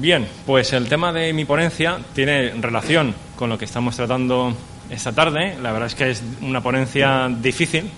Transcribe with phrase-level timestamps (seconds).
[0.00, 4.54] Bien, pues el tema de mi ponencia tiene relación con lo que estamos tratando
[4.88, 5.56] esta tarde.
[5.60, 7.90] La verdad es que es una ponencia difícil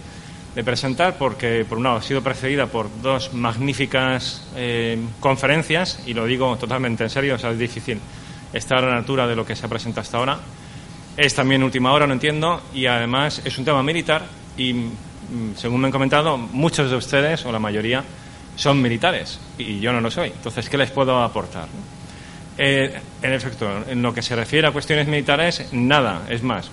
[0.55, 6.15] de presentar porque, por un lado, ha sido precedida por dos magníficas eh, conferencias y
[6.15, 8.01] lo digo totalmente en serio, o sea, es difícil
[8.55, 10.39] estar a la altura de lo que se ha presentado hasta ahora.
[11.19, 14.25] Es también última hora, no entiendo, y además es un tema militar
[14.57, 14.89] y, mm,
[15.55, 18.03] según me han comentado, muchos de ustedes, o la mayoría,
[18.61, 20.29] son militares y yo no lo soy.
[20.29, 21.67] Entonces, ¿qué les puedo aportar?
[22.59, 26.27] Eh, en efecto, en lo que se refiere a cuestiones militares, nada.
[26.29, 26.71] Es más,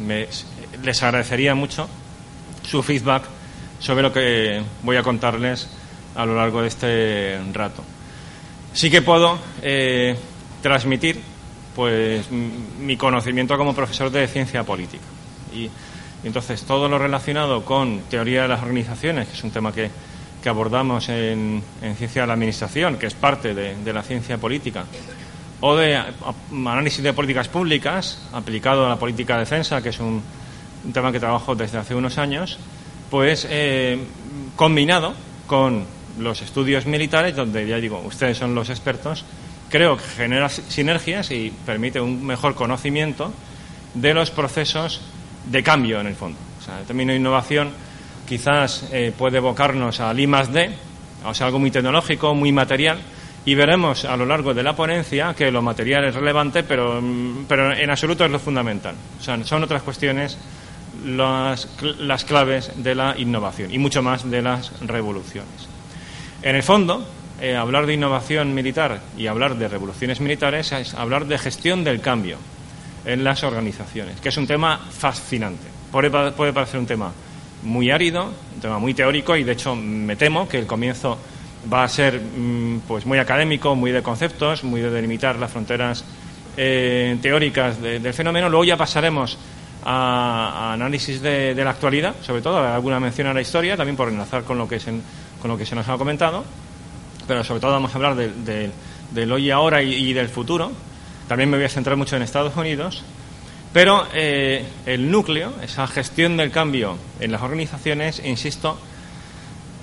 [0.84, 1.88] les agradecería mucho
[2.62, 3.24] su feedback
[3.80, 5.70] sobre lo que voy a contarles
[6.14, 7.86] a lo largo de este rato.
[8.74, 10.14] Sí que puedo eh,
[10.62, 11.22] transmitir
[11.74, 15.06] pues mi conocimiento como profesor de ciencia política.
[15.56, 15.70] Y,
[16.26, 19.90] entonces todo lo relacionado con teoría de las organizaciones, que es un tema que,
[20.48, 21.62] que abordamos en,
[21.98, 24.86] ciencia de la administración, que es parte de, la ciencia política,
[25.60, 26.02] o de
[26.50, 30.24] análisis de políticas públicas aplicado a la política de defensa, que es un,
[30.94, 32.60] tema que trabajo desde hace unos años,
[33.12, 34.00] pues eh,
[34.56, 35.16] combinado
[35.48, 35.84] con
[36.18, 39.26] los estudios militares, donde ya digo, ustedes son los expertos,
[39.70, 43.34] creo que genera sinergias y permite un mejor conocimiento
[43.96, 45.02] de los procesos
[45.46, 46.40] de cambio en el fondo.
[46.62, 47.74] O sea, el término innovación
[48.28, 50.70] quizás eh, puede evocarnos al I más D,
[51.26, 53.00] o sea, algo muy tecnológico, muy material,
[53.46, 57.46] y veremos a lo largo de la ponencia que lo material es relevante, pero, mm,
[57.48, 58.96] pero en absoluto es lo fundamental.
[59.20, 60.38] O sea, son otras cuestiones
[61.06, 61.70] las,
[62.00, 65.70] las claves de la innovación y mucho más de las revoluciones.
[66.42, 67.08] En el fondo,
[67.40, 72.02] eh, hablar de innovación militar y hablar de revoluciones militares es hablar de gestión del
[72.02, 72.38] cambio
[73.06, 75.68] en las organizaciones, que es un tema fascinante.
[75.92, 77.12] Puede, puede parecer un tema
[77.64, 78.26] muy árido,
[78.56, 81.18] un tema muy teórico y de hecho me temo que el comienzo
[81.72, 86.06] va a ser mm, pues muy académico, muy de conceptos, muy de delimitar las fronteras
[86.56, 88.50] eh, teóricas del fenómeno.
[88.50, 89.38] Luego ya pasaremos
[89.84, 94.44] a, análisis de, la actualidad, sobre todo alguna mención a la historia, también por enlazar
[94.44, 94.80] con lo que,
[95.42, 96.44] con lo que se nos ha comentado
[97.28, 100.72] pero sobre todo vamos a hablar del hoy y ahora y, del futuro.
[101.28, 103.04] También me voy a centrar mucho en Estados Unidos.
[103.78, 108.76] Pero eh, el núcleo, esa gestión del cambio en las organizaciones, insisto,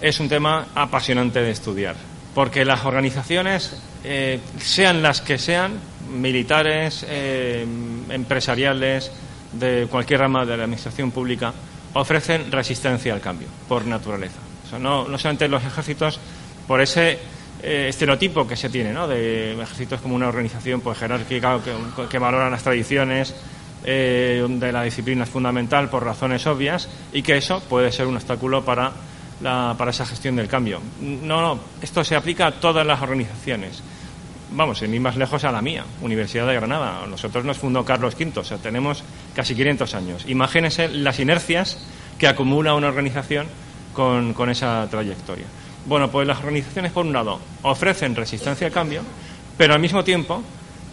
[0.01, 1.95] es un tema apasionante de estudiar.
[2.35, 5.79] Porque las organizaciones, eh, sean las que sean,
[6.11, 7.65] militares, eh,
[8.11, 9.13] empresariales,
[9.53, 11.55] de cualquier rama de la administración pública,
[11.93, 14.41] ofrecen resistencia al cambio, por naturaleza.
[14.81, 16.19] no, no solamente los ejércitos,
[16.67, 17.21] por ese
[17.67, 19.09] eh, estereotipo que se tiene, ¿no?
[19.09, 21.61] De ejércitos como una organización pues, jerárquica
[22.11, 23.35] que, valora las tradiciones,
[23.85, 28.17] eh, donde la disciplina es fundamental por razones obvias y que eso puede ser un
[28.17, 28.93] obstáculo para,
[29.43, 30.81] la, para esa gestión del cambio.
[31.01, 33.83] No, no, esto se aplica a todas las organizaciones.
[34.53, 37.07] Vamos, sin ir más lejos a la mía, Universidad de Granada.
[37.09, 39.03] Nosotros nos fundó Carlos V, o tenemos
[39.35, 40.25] casi 500 años.
[40.29, 41.79] Imagínense las inercias
[42.19, 43.47] que acumula una organización
[43.93, 45.47] con, con esa trayectoria.
[45.87, 49.03] Bueno, pues las organizaciones, por un lado, ofrecen resistencia al cambio,
[49.59, 50.43] pero al mismo tiempo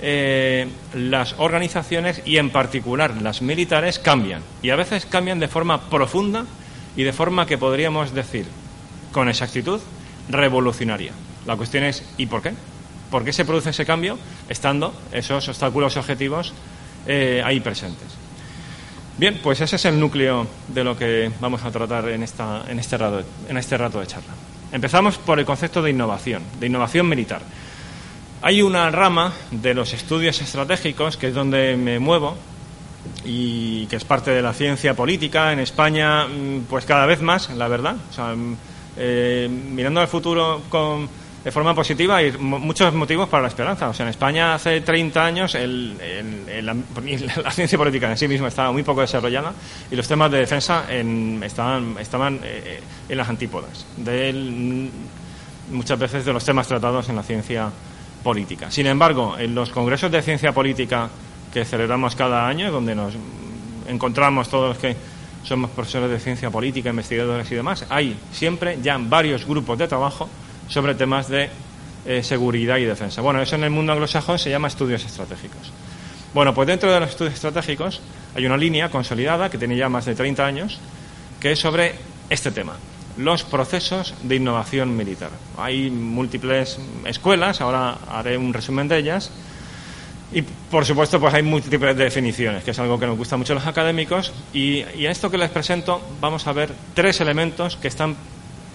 [0.01, 4.41] eh, las organizaciones y en particular las militares cambian.
[4.61, 6.45] Y a veces cambian de forma profunda
[6.95, 8.45] y de forma que podríamos decir,
[9.11, 9.79] con exactitud,
[10.29, 11.13] revolucionaria.
[11.45, 12.53] La cuestión es, ¿y por qué?
[13.09, 14.17] ¿Por qué se produce ese cambio
[14.47, 16.53] estando esos obstáculos objetivos
[17.05, 18.07] eh, ahí presentes?
[19.17, 22.79] Bien, pues ese es el núcleo de lo que vamos a tratar en, esta, en,
[22.79, 24.33] este, rato, en este rato de charla.
[24.71, 27.41] Empezamos por el concepto de innovación, de innovación militar.
[28.43, 32.35] Hay una rama de los estudios estratégicos, que es donde me muevo,
[33.23, 37.51] y que es parte de la ciencia política en España, mm, pues cada vez más,
[37.51, 37.95] la verdad.
[38.17, 38.53] Mm,
[38.97, 41.07] eh, mirando al futuro con
[41.43, 43.89] de forma positiva hay muchos motivos para la esperanza.
[43.89, 45.97] O sea, en España hace 30 años el,
[46.63, 49.53] la, ciencia política en sí misma estaba muy poco desarrollada
[49.89, 52.79] y los temas de defensa estaban, estaban eh,
[53.09, 54.89] en las antípodas de
[55.71, 57.90] muchas veces de los temas tratados en la ciencia política.
[58.69, 61.09] Sin embargo, en los congresos de ciencia política
[61.53, 63.13] que celebramos cada año, donde nos
[63.87, 64.95] encontramos todos los que
[65.43, 70.29] somos profesores de ciencia política, investigadores y demás, hay siempre ya varios grupos de trabajo
[70.67, 71.49] sobre temas de
[72.05, 73.21] eh, seguridad y defensa.
[73.21, 75.71] Bueno, eso en el mundo anglosajón se llama estudios estratégicos.
[76.33, 78.01] Bueno, pues dentro de los estudios estratégicos
[78.35, 80.79] hay una línea consolidada que tiene ya más de 30 años
[81.39, 81.95] que es sobre
[82.29, 82.73] este tema,
[83.17, 85.29] los procesos de innovación militar.
[85.57, 89.31] Hay múltiples escuelas, ahora haré un resumen de ellas,
[90.33, 93.55] y por supuesto pues hay múltiples definiciones, que es algo que nos gusta mucho a
[93.55, 97.87] los académicos, y, y a esto que les presento vamos a ver tres elementos que
[97.87, 98.15] están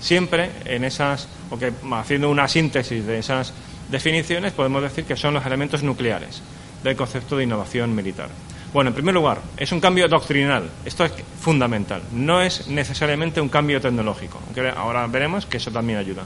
[0.00, 3.52] siempre en esas, o que haciendo una síntesis de esas
[3.90, 6.42] definiciones podemos decir que son los elementos nucleares
[6.82, 8.28] del concepto de innovación militar.
[8.76, 10.68] Bueno, en primer lugar, es un cambio doctrinal.
[10.84, 12.02] Esto es fundamental.
[12.12, 14.38] No es necesariamente un cambio tecnológico.
[14.44, 16.24] Aunque ahora veremos que eso también ayuda.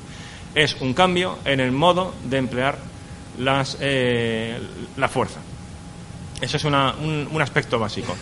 [0.56, 2.76] Es un cambio en el modo de emplear
[3.38, 4.58] las, eh,
[4.97, 5.38] la fuerza.
[6.41, 6.75] Eso es un,
[7.41, 8.17] aspecto básico.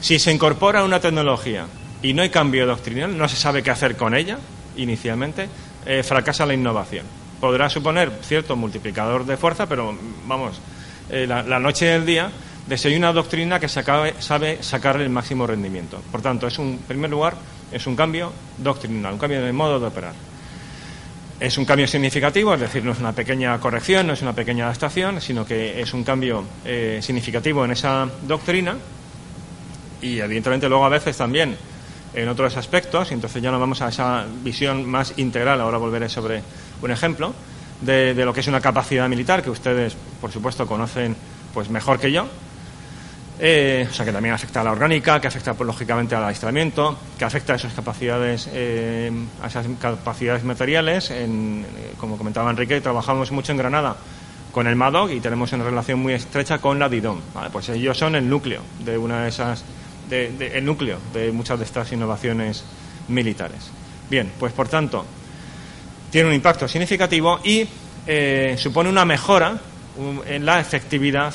[0.00, 1.66] Si se incorpora una tecnología
[2.00, 4.38] y no hay cambio doctrinal, no se sabe qué hacer con ella
[4.78, 5.50] inicialmente,
[5.84, 7.04] eh, fracasa la innovación.
[7.42, 9.94] Podrá suponer cierto multiplicador de fuerza, pero
[10.26, 10.62] vamos,
[11.10, 12.30] eh, la, noche y el día
[12.66, 13.82] de hay una doctrina que se
[14.18, 16.02] sabe sacarle el máximo rendimiento.
[16.10, 17.36] Por tanto, es un, en primer lugar,
[17.70, 20.14] es un cambio doctrinal, un cambio el modo de operar.
[21.38, 24.64] Es un cambio significativo, es decir, no es una pequeña corrección, no es una pequeña
[24.64, 28.76] adaptación, sino que es un cambio eh, significativo en esa doctrina
[30.00, 31.56] y, evidentemente, luego a veces también
[32.14, 36.08] en otros aspectos, y entonces ya nos vamos a esa visión más integral, ahora volveré
[36.08, 36.42] sobre
[36.82, 37.34] un ejemplo,
[37.82, 41.14] de, de lo que es una capacidad militar, que ustedes, por supuesto, conocen
[41.52, 42.26] pues mejor que yo,
[43.38, 46.98] eh, o sea que también afecta a la orgánica, que afecta pues, lógicamente al aislamiento,
[47.18, 49.12] que afecta a esas capacidades, eh,
[49.42, 51.10] a esas capacidades materiales.
[51.10, 53.96] En, eh, como comentaba Enrique, trabajamos mucho en Granada
[54.52, 57.20] con el MADOC y tenemos una relación muy estrecha con la DIDOM.
[57.52, 59.62] Pues ellos son el núcleo de una de esas,
[60.10, 62.64] el núcleo de muchas de estas innovaciones
[63.08, 63.70] militares.
[64.08, 65.04] Bien, pues por tanto
[66.10, 67.68] tiene un impacto significativo y
[68.56, 69.58] supone una mejora
[70.26, 71.34] en la efectividad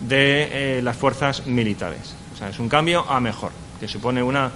[0.00, 2.14] de eh, las fuerzas militares.
[2.34, 4.50] O sea, es un cambio a mejor, que supone una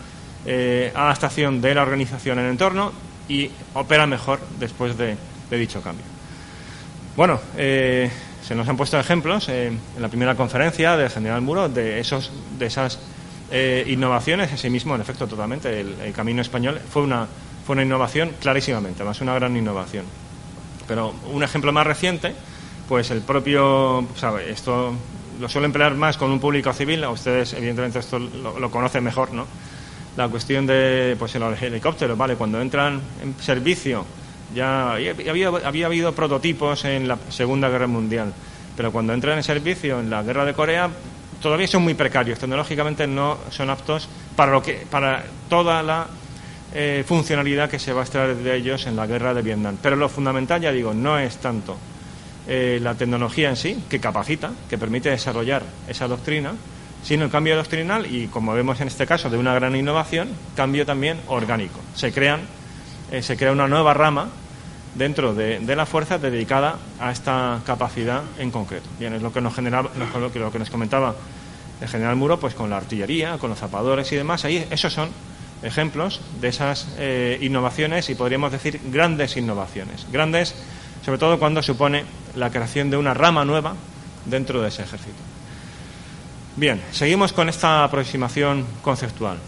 [0.47, 2.93] eh, adaptación de la organización en el entorno
[3.29, 5.17] y opera mejor después de,
[5.51, 6.05] dicho cambio.
[7.17, 8.11] Bueno, eh,
[8.43, 12.67] se nos han puesto ejemplos en la primera conferencia del general Muro de, esos, de
[12.67, 12.99] esas
[13.87, 15.79] innovaciones, ese mismo, en efecto, totalmente.
[15.79, 17.29] El, camino español fue una,
[17.67, 20.07] fue una innovación clarísimamente, más una gran innovación.
[20.89, 22.35] Pero un ejemplo más reciente,
[22.89, 24.51] pues el propio, ¿sabe?
[24.51, 24.95] Esto
[25.41, 29.47] lo suelo emplear más con un público civil, ustedes evidentemente esto lo, conocen mejor, ¿no?
[30.17, 32.37] La cuestión de pues los helicópteros, ¿vale?
[32.37, 34.05] Cuando entran en servicio,
[34.55, 38.33] ya había, había habido prototipos en la Segunda Guerra Mundial,
[38.77, 40.91] pero cuando entran en servicio en la Guerra de Corea
[41.41, 46.07] todavía son muy precarios, tecnológicamente no son aptos para lo que para toda la
[46.73, 49.77] eh, funcionalidad que se va a extraer de ellos en la guerra de Vietnam.
[49.83, 51.77] Pero lo fundamental, ya digo, no es tanto
[52.49, 56.55] eh, la tecnología en sí, que capacita, que permite desarrollar esa doctrina,
[57.03, 60.87] sino el cambio doctrinal y, como vemos en este caso, de una gran innovación, cambio
[60.87, 61.81] también orgánico.
[61.95, 62.41] Se, crean,
[63.11, 64.29] eh, se crea una nueva rama
[64.95, 68.89] dentro de, la fuerza dedicada a esta capacidad en concreto.
[68.99, 69.91] Bien, es lo que nos, generaba,
[70.71, 71.15] comentaba
[71.81, 74.45] el general Muro, pues con la artillería, con los zapadores y demás.
[74.45, 75.11] Ahí esos son
[75.63, 80.07] ejemplos de esas eh, innovaciones y podríamos decir grandes innovaciones.
[80.13, 80.55] Grandes
[81.05, 82.05] sobre todo cuando supone
[82.37, 83.75] la creación de una rama nueva
[84.25, 85.19] dentro de ese ejército.
[86.57, 89.39] Bien, seguimos con esta aproximación conceptual.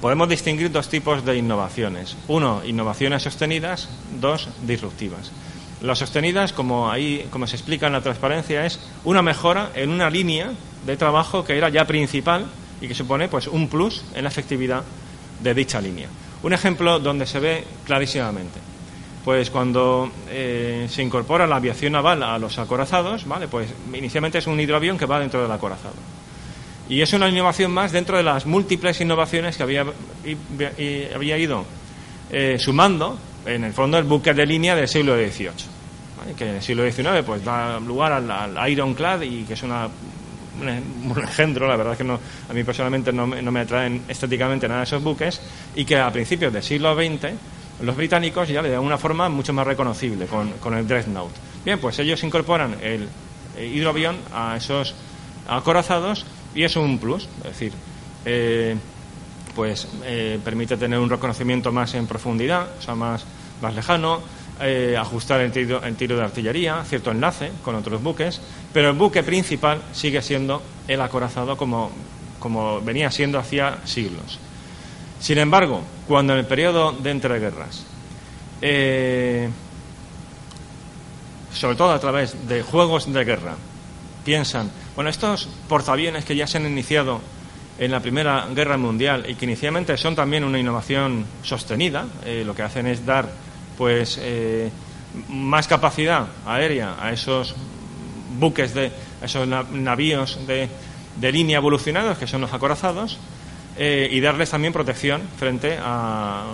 [0.00, 2.16] Podemos distinguir dos tipos de innovaciones.
[2.28, 3.88] Uno, innovaciones sostenidas.
[4.20, 5.30] Dos, disruptivas.
[5.82, 10.08] Las sostenidas, como ahí, como se explica en la transparencia, es una mejora en una
[10.08, 10.52] línea
[10.86, 12.46] de trabajo que era ya principal
[12.80, 14.84] y que supone pues un plus en la efectividad
[15.42, 16.08] de dicha línea.
[16.42, 18.70] Un ejemplo donde se ve clarísimamente
[19.24, 23.48] pues cuando eh, se incorpora la aviación naval a los acorazados, ¿vale?
[23.48, 25.94] Pues inicialmente es un hidroavión que va dentro del acorazado.
[26.88, 29.84] Y es una innovación más dentro de las múltiples innovaciones que había,
[31.14, 31.64] había ido
[32.32, 36.34] eh, sumando, en el fondo, el buque de línea del siglo XVIII.
[36.36, 39.88] Que en el siglo XIX pues, da lugar al, Ironclad y que es una,
[40.60, 40.68] un
[41.16, 44.80] engendro, la verdad es que no, a mí personalmente no, no me atraen estéticamente nada
[44.80, 45.40] de esos buques,
[45.76, 47.34] y que a principios del siglo XX
[47.82, 51.32] los británicos ya le dan una forma mucho más reconocible con, el Dreadnought.
[51.64, 53.08] Bien, pues ellos incorporan el,
[53.58, 54.94] hidroavión a esos
[55.48, 57.72] acorazados y es un plus, es decir,
[58.24, 58.76] eh,
[59.54, 63.24] pues eh, permite tener un reconocimiento más en profundidad, o sea, más,
[63.60, 64.20] más lejano,
[64.60, 68.40] eh, ajustar el tiro, el tiro de artillería, cierto enlace con otros buques,
[68.72, 71.90] pero el buque principal sigue siendo el acorazado como,
[72.38, 74.38] como venía siendo hacía siglos.
[75.20, 77.84] Sin embargo, cuando en el periodo de entreguerras,
[78.62, 79.48] eh,
[81.52, 83.54] sobre todo a través de juegos de guerra,
[84.24, 87.20] piensan, bueno, estos portaaviones que ya se han iniciado
[87.78, 92.54] en la Primera Guerra Mundial y que inicialmente son también una innovación sostenida, eh, lo
[92.54, 93.30] que hacen es dar
[93.76, 94.70] pues eh,
[95.28, 97.54] más capacidad aérea a esos
[98.38, 100.68] buques de a esos navíos de,
[101.16, 103.18] de línea evolucionados que son los acorazados
[103.76, 106.52] eh, y darles también protección frente a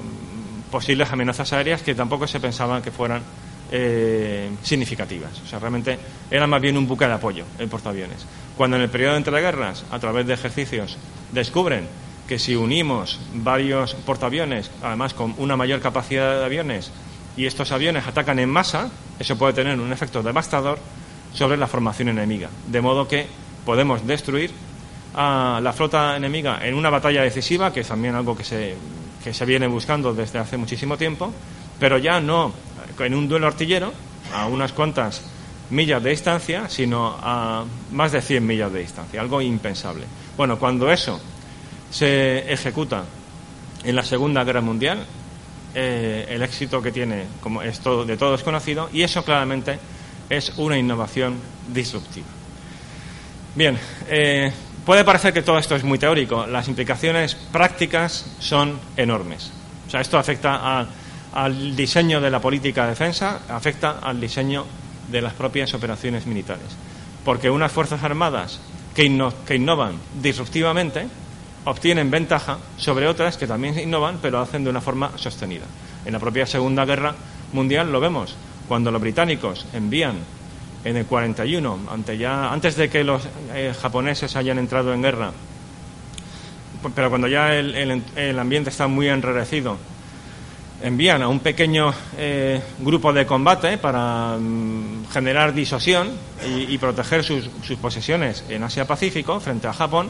[0.71, 3.23] posibles amenazas aéreas que tampoco se pensaban que fueran
[3.71, 5.41] eh, significativas.
[5.45, 5.99] O sea, realmente
[6.31, 8.27] era más bien un buque de apoyo el portaaviones.
[8.57, 10.97] Cuando en el periodo entre guerras, a través de ejercicios,
[11.33, 11.89] descubren
[12.29, 16.91] que si unimos varios portaaviones, además con una mayor capacidad de aviones,
[17.37, 20.79] y estos aviones atacan en masa, eso puede tener un efecto devastador
[21.35, 22.49] sobre la formación enemiga.
[22.67, 23.27] De modo que
[23.65, 24.51] podemos destruir
[25.17, 28.77] a la flota enemiga en una batalla decisiva, que es también algo que se,
[29.25, 31.33] que se viene buscando desde hace muchísimo tiempo,
[31.81, 32.53] pero ya no
[32.99, 33.93] en un duelo artillero
[34.35, 35.23] a unas cuantas
[35.71, 40.05] millas de distancia, sino a más de 100 millas de distancia, algo impensable.
[40.37, 41.21] Bueno, cuando eso
[41.91, 43.05] se ejecuta
[43.85, 45.05] en la Segunda Guerra Mundial,
[45.75, 49.79] eh, el éxito que tiene, como es todo, de todo es conocido, y eso claramente
[50.29, 51.37] es una innovación
[51.73, 52.27] disruptiva.
[53.55, 54.53] Bien, eh,
[54.87, 59.51] puede parecer que todo esto es muy teórico, las implicaciones prácticas son enormes.
[59.87, 60.87] O sea, esto afecta
[61.35, 64.65] al diseño de la política de defensa, afecta al diseño
[65.11, 66.65] de las propias operaciones militares.
[67.25, 68.61] Porque unas Fuerzas Armadas
[68.95, 71.09] que, que innovan disruptivamente
[71.65, 75.67] obtienen ventaja sobre otras que también innovan, pero hacen de una forma sostenida.
[76.05, 77.17] En la propia Segunda Guerra
[77.53, 78.37] Mundial lo vemos
[78.69, 80.15] cuando los británicos envían
[80.87, 85.33] en el 41, ante ya, antes de que los eh, japoneses hayan entrado en guerra,
[86.95, 89.79] pero cuando ya el, ambiente está muy enrarecido,
[90.81, 96.13] envían a un pequeño eh, grupo de combate para mm, generar disuasión
[96.47, 100.09] y, proteger sus, sus, posesiones en Asia-Pacífico frente a Japón,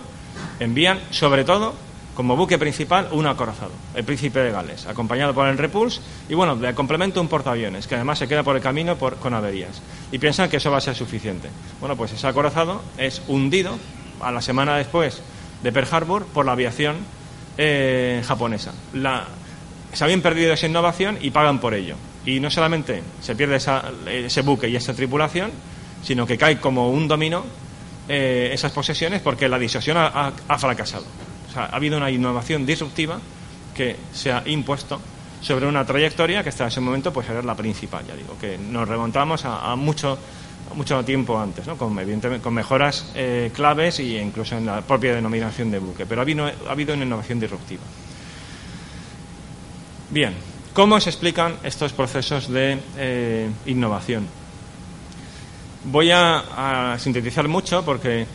[0.61, 1.75] envían sobre todo
[2.16, 6.56] como buque principal un acorazado, el Príncipe de Gales, acompañado por el Repulse y bueno,
[6.56, 9.82] de complemento un portaaviones, que además se queda por el camino con averías.
[10.11, 11.50] Y piensan que eso va a ser suficiente.
[11.78, 13.78] Bueno, pues ese acorazado es hundido
[14.20, 15.20] a la semana después
[15.62, 16.96] de Pearl Harbor por la aviación
[17.58, 18.73] eh, japonesa.
[19.92, 21.96] se habían perdido esa innovación y pagan por ello.
[22.25, 25.50] Y no solamente se pierde ese buque y esa tripulación,
[26.02, 27.44] sino que cae como un dominó
[28.08, 31.04] eh, esas posesiones porque la disuasión ha fracasado
[31.56, 33.20] ha habido una innovación disruptiva
[33.75, 35.00] que se ha impuesto
[35.40, 38.88] sobre una trayectoria que hasta ese momento pues era la principal, ya digo, que nos
[38.88, 40.18] remontamos a, mucho
[40.75, 41.94] mucho tiempo antes, con,
[42.54, 46.72] mejoras eh, claves e incluso en la propia denominación de buque, pero ha habido, ha
[46.72, 47.82] habido una innovación disruptiva.
[50.10, 50.34] Bien,
[50.75, 54.26] ¿cómo se explican estos procesos de eh, innovación?
[55.84, 58.26] Voy a sintetizar mucho porque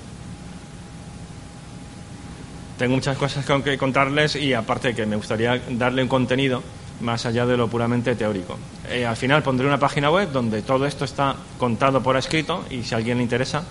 [2.78, 6.64] tengo muchas cosas que contarles y aparte que me gustaría darle un contenido
[7.02, 8.58] más allá de lo puramente teórico.
[8.90, 12.84] Eh, al final pondré una página web donde todo esto está contado por escrito y
[12.84, 13.64] si a alguien le interesa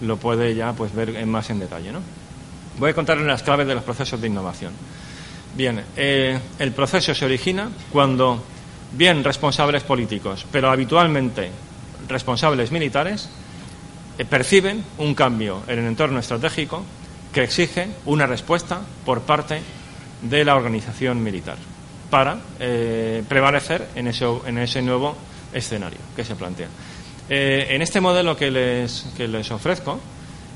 [0.00, 1.92] lo puede ya pues ver más en detalle.
[1.92, 2.00] ¿no?
[2.78, 4.72] Voy a contarles las claves de los procesos de innovación.
[5.56, 8.42] Bien, eh, el proceso se origina cuando
[8.92, 11.50] bien responsables políticos, pero habitualmente
[12.08, 13.28] responsables militares,
[14.18, 16.84] eh, perciben un cambio en el entorno estratégico
[17.38, 19.60] que exige una respuesta por parte
[20.22, 21.56] de la organización militar
[22.10, 25.16] para eh, prevalecer en ese, en ese nuevo
[25.52, 26.66] escenario que se plantea.
[27.30, 30.00] Eh, en este modelo que les, que les ofrezco,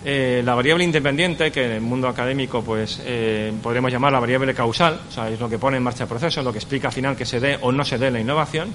[0.04, 3.00] eh, la variable independiente, que en el mundo académico pues
[3.62, 6.42] podríamos llamar la variable causal, o sea, es lo que pone en marcha el proceso,
[6.42, 8.74] lo que explica al final que se dé o no se dé la innovación,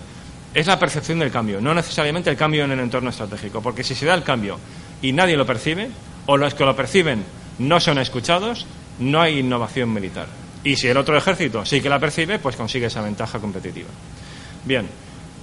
[0.53, 3.95] es la percepción del cambio, no necesariamente el cambio en el entorno estratégico, porque si
[3.95, 4.57] se da el cambio
[5.01, 5.89] y nadie lo percibe,
[6.25, 7.25] o los que lo perciben
[7.59, 8.65] no son escuchados,
[8.99, 10.27] no hay innovación militar.
[10.63, 13.89] Y si el otro ejército sí que la percibe, pues consigue esa ventaja competitiva.
[14.65, 14.87] Bien,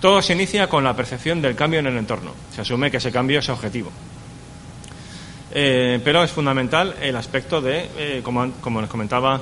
[0.01, 2.33] todo se inicia con la percepción del cambio en el entorno.
[2.55, 3.91] Se asume que ese cambio es objetivo.
[5.57, 9.41] Eh, pero es fundamental el aspecto de, eh, como, como les comentaba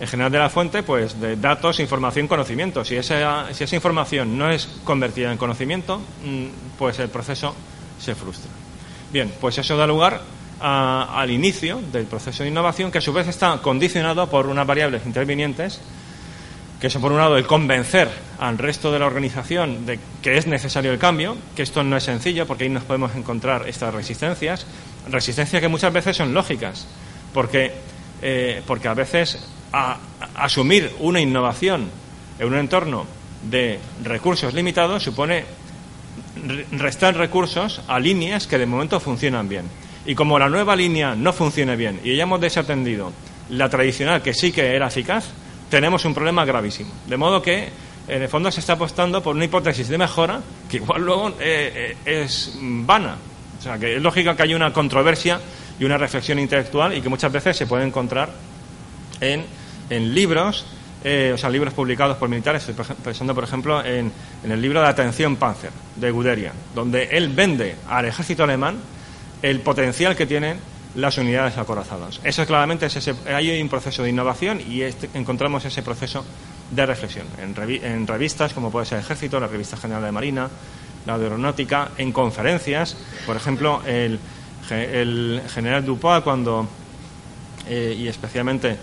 [0.00, 2.84] el general de la fuente, pues de datos, información, conocimiento.
[2.84, 7.54] Si esa, si esa información no es convertida en conocimiento, mm, pues el proceso
[8.00, 8.50] se frustra.
[9.12, 10.22] Bien, pues eso da lugar
[10.60, 15.06] al inicio del proceso de innovación, que a su vez está condicionado por unas variables
[15.06, 15.80] intervinientes,
[16.80, 20.46] que son por un lado el convencer al resto de la organización de que es
[20.46, 24.66] necesario el cambio, que esto no es sencillo, porque ahí nos podemos encontrar estas resistencias,
[25.08, 26.86] resistencias que muchas veces son lógicas,
[27.34, 27.72] porque,
[28.22, 29.46] eh, porque a veces
[30.34, 31.88] asumir una innovación
[32.38, 33.06] en un entorno
[33.48, 35.44] de recursos limitados supone
[36.72, 39.64] restar recursos a líneas que de momento funcionan bien.
[40.06, 43.12] Y como la nueva línea no funcione bien y hayamos desatendido
[43.50, 45.26] la tradicional que sí que era eficaz,
[45.68, 46.90] tenemos un problema gravísimo.
[47.06, 47.68] De modo que,
[48.08, 51.96] en el fondo, se está apostando por una hipótesis de mejora que igual luego eh,
[52.04, 53.16] eh, es vana.
[53.58, 55.40] O sea, que es lógico que haya una controversia
[55.78, 58.30] y una reflexión intelectual y que muchas veces se puede encontrar
[59.20, 59.44] en,
[59.90, 60.64] en libros
[61.02, 62.70] eh, o sea, libros publicados por militares,
[63.02, 64.12] pensando, por ejemplo, en,
[64.44, 68.76] el libro de Atención Panzer, de Guderian, donde él vende al ejército alemán
[69.42, 70.58] el potencial que tienen
[70.94, 72.20] las unidades acorazadas.
[72.24, 76.24] Eso claramente es ese, hay un proceso de innovación y este, encontramos ese proceso
[76.70, 80.48] de reflexión en, revistas como puede ser Ejército, la Revista General de Marina,
[81.06, 84.18] la de Aeronáutica, en conferencias, por ejemplo, el,
[85.48, 86.68] general Dupois cuando,
[87.68, 88.76] eh, y especialmente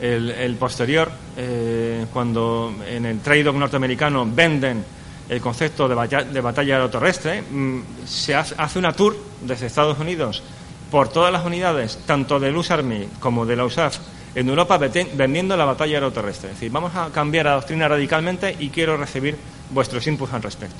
[0.00, 4.84] el, posterior, eh, cuando en el trade norteamericano venden
[5.28, 10.42] el concepto de, batalla, de batalla aeroterrestre, mm, se hace, una tour desde Estados Unidos
[10.90, 13.98] por todas las unidades, tanto del US Army como de la USAF,
[14.34, 16.50] en Europa vendiendo la batalla aeroterrestre.
[16.50, 19.36] Es decir, vamos a cambiar la doctrina radicalmente y quiero recibir
[19.70, 20.76] vuestros inputs al respecto.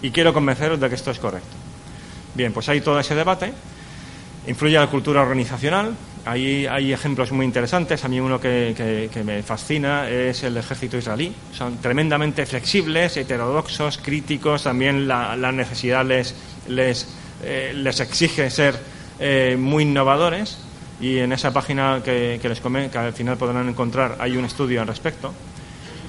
[0.00, 1.48] Y quiero convenceros de que esto es correcto.
[2.34, 3.52] Bien, pues hay todo ese debate.
[4.46, 5.94] Influye la cultura organizacional,
[6.28, 8.04] Ahí hay ejemplos muy interesantes.
[8.04, 11.32] A mí uno que, me fascina es el ejército israelí.
[11.52, 14.64] Son tremendamente flexibles, heterodoxos, críticos.
[14.64, 16.34] También la, necesidad les,
[16.68, 17.08] les,
[17.42, 18.78] eh, les exige ser
[19.18, 20.58] eh, muy innovadores.
[21.00, 24.80] Y en esa página que, les comento, que al final podrán encontrar, hay un estudio
[24.80, 25.32] al respecto.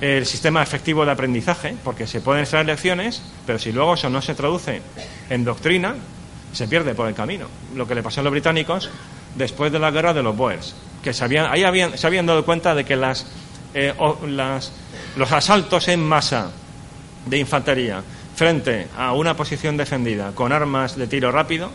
[0.01, 4.21] El sistema efectivo de aprendizaje, porque se pueden extraer lecciones, pero si luego eso no
[4.21, 4.81] se traduce
[5.29, 5.95] en doctrina,
[6.53, 7.48] se pierde por el camino.
[7.75, 8.89] Lo que le pasó a los británicos
[9.36, 12.45] después de la guerra de los Boers, que se habían, ahí habían, se habían dado
[12.45, 13.27] cuenta de que las,
[13.74, 13.93] eh,
[14.27, 14.71] las,
[15.17, 16.51] los asaltos en masa
[17.25, 18.01] de infantería
[18.39, 21.69] frente a una posición defendida con armas de tiro rápido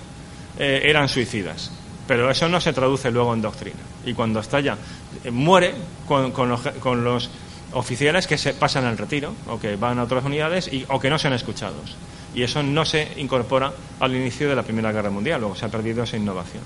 [0.59, 1.71] eh, eran suicidas.
[2.09, 3.80] Pero eso no se traduce luego en doctrina.
[4.06, 4.78] Y cuando estalla,
[5.23, 5.75] eh, muere
[6.09, 7.28] con, con, los, con, los,
[7.73, 11.11] oficiales que se pasan al retiro o que van a otras unidades y, o que
[11.11, 11.97] no sean escuchados.
[12.35, 15.68] Y eso no se incorpora al inicio de la Primera Guerra Mundial, luego se ha
[15.68, 16.62] perdido esa innovación.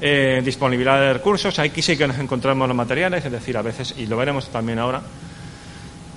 [0.00, 3.92] Eh, disponibilidad de recursos, aquí sí que nos encontramos los materiales, es decir, a veces,
[3.98, 5.02] y lo veremos también ahora,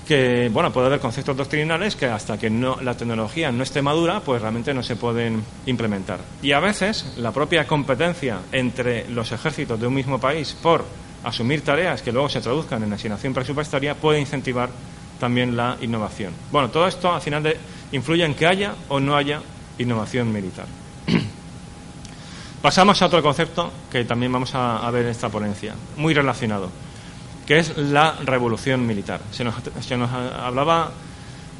[0.08, 4.42] que bueno, puede haber conceptos doctrinales que hasta que la tecnología no esté madura, pues
[4.42, 6.20] realmente no se pueden implementar.
[6.42, 10.86] Y a veces la propia competencia entre los ejércitos de un mismo país por
[11.24, 14.70] asumir tareas que luego se traduzcan en asignación presupuestaria puede incentivar
[15.20, 16.34] también la innovación.
[16.52, 17.58] Bueno, todo esto al final de,
[17.92, 19.42] influye en que haya o no haya
[19.78, 20.66] innovación militar.
[22.62, 26.70] Pasamos a otro concepto que también vamos a, ver en esta ponencia, muy relacionado,
[27.48, 29.22] que es la revolución militar.
[29.32, 30.92] Se nos, hablaba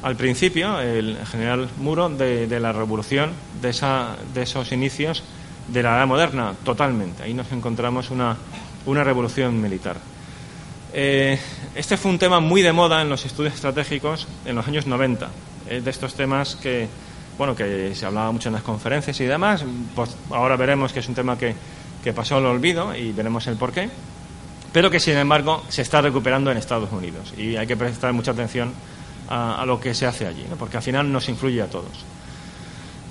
[0.02, 5.24] al principio, el general Muro, de, la revolución, de, esa, de esos inicios
[5.66, 7.24] de la edad moderna, totalmente.
[7.24, 8.36] Ahí nos encontramos una,
[8.86, 9.96] revolución militar.
[10.92, 11.38] Eh,
[11.74, 15.28] este fue un tema muy de moda en los estudios estratégicos en los años 90.
[15.68, 16.88] Es de estos temas que
[17.38, 19.64] bueno, que se hablaba mucho en las conferencias y demás.
[19.94, 21.54] Pues ahora veremos que es un tema que,
[22.14, 23.90] pasó al olvido y veremos el porqué.
[24.72, 27.32] Pero que, sin embargo, se está recuperando en Estados Unidos.
[27.36, 28.72] Y hay que prestar mucha atención
[29.28, 32.04] a, lo que se hace allí, porque al final nos influye a todos.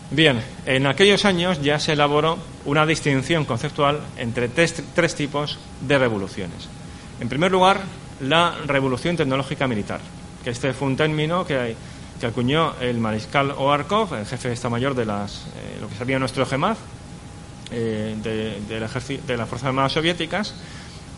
[0.10, 6.70] Bien, en aquellos años ya se elaboró una distinción conceptual entre tres tipos de revoluciones.
[7.20, 7.82] En primer lugar,
[8.22, 10.00] la revolución tecnológica militar,
[10.44, 11.76] que este fue un término que
[12.26, 16.18] acuñó el mariscal Oarkov, el jefe de Estado Mayor de las, eh, lo que sería
[16.18, 16.78] nuestro GEMAF,
[17.70, 18.92] eh, de, de, las
[19.50, 20.56] Fuerzas Armadas Soviéticas,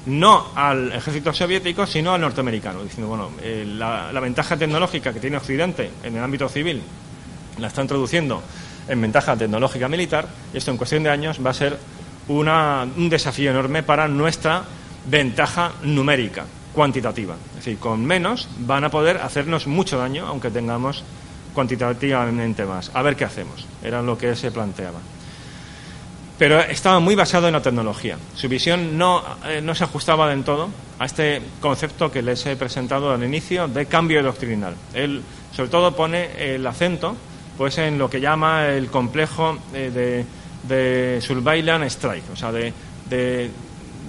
[0.05, 5.37] no al ejército soviético, sino al norteamericano, diciendo, bueno, eh, la, ventaja tecnológica que tiene
[5.37, 6.81] Occidente en el ámbito civil
[7.57, 8.41] la está introduciendo
[8.87, 11.77] en ventaja tecnológica militar, y esto en cuestión de años va a ser
[12.27, 14.63] un desafío enorme para nuestra
[15.05, 17.35] ventaja numérica cuantitativa.
[17.51, 21.03] Es decir, con menos van a poder hacernos mucho daño, aunque tengamos
[21.53, 22.91] cuantitativamente más.
[22.93, 23.65] A ver qué hacemos.
[23.83, 24.99] Era lo que se planteaba.
[26.39, 28.17] Pero estaba muy basado en la tecnología.
[28.33, 32.55] Su visión no, eh, no se ajustaba del todo a este concepto que les he
[32.55, 34.73] presentado al inicio de cambio doctrinal.
[34.93, 35.21] Él,
[35.53, 37.15] sobre todo, pone el acento
[37.57, 40.25] pues, en lo que llama el complejo eh, de,
[40.73, 42.73] de surveillance strike, o sea, de,
[43.09, 43.51] de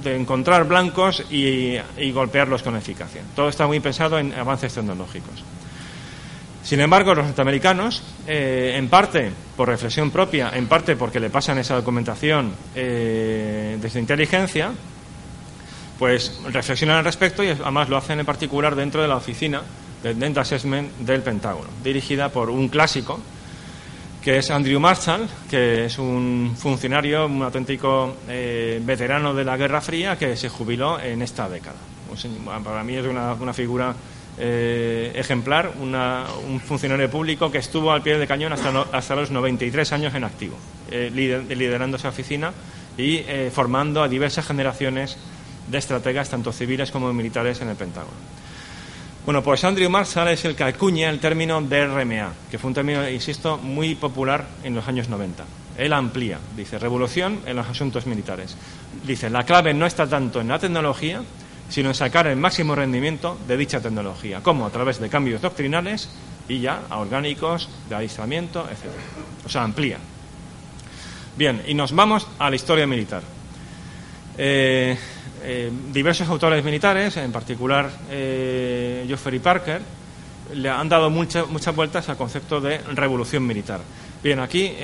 [0.02, 1.78] de encontrar blancos y,
[2.12, 3.22] golpearlos con eficacia.
[3.36, 5.44] Todo está muy pensado en avances tecnológicos.
[6.62, 11.58] Sin embargo, los norteamericanos, eh, en parte por reflexión propia, en parte porque le pasan
[11.58, 14.70] esa documentación eh, desde inteligencia,
[15.98, 19.62] pues reflexionan al respecto y además lo hacen en particular dentro de la oficina
[20.02, 23.20] de Dent Assessment del Pentágono, dirigida por un clásico
[24.22, 29.80] que es Andrew Marshall, que es un funcionario, un auténtico eh, veterano de la Guerra
[29.80, 31.76] Fría que se jubiló en esta década.
[32.64, 33.94] Para mí es una, figura
[34.40, 39.92] eh, ejemplar, un funcionario público que estuvo al pie de cañón hasta, hasta los 93
[39.92, 40.56] años en activo,
[40.90, 42.52] eh, liderando esa oficina
[42.96, 43.22] y
[43.52, 45.16] formando a diversas generaciones
[45.68, 48.16] de estrategas, tanto civiles como militares, en el Pentágono.
[49.24, 53.08] Bueno, pues Andrew Marshall es el que acuña el término DRMA, que fue un término,
[53.08, 55.44] insisto, muy popular en los años 90.
[55.76, 58.56] Él amplía, dice, revolución en los asuntos militares.
[59.06, 61.22] Dice, la clave no está tanto en la tecnología,
[61.70, 64.40] sino en sacar el máximo rendimiento de dicha tecnología.
[64.42, 64.66] ¿Cómo?
[64.66, 66.10] A través de cambios doctrinales
[66.48, 68.90] y ya a orgánicos, de aislamiento, etc.
[69.46, 69.98] O sea, amplía.
[71.36, 73.22] Bien, y nos vamos a la historia militar.
[74.36, 74.96] Eh,
[75.42, 79.80] eh, diversos autores militares, en particular eh, Geoffrey Parker,
[80.54, 83.80] le han dado muchas muchas vueltas al concepto de revolución militar.
[84.22, 84.74] Bien, aquí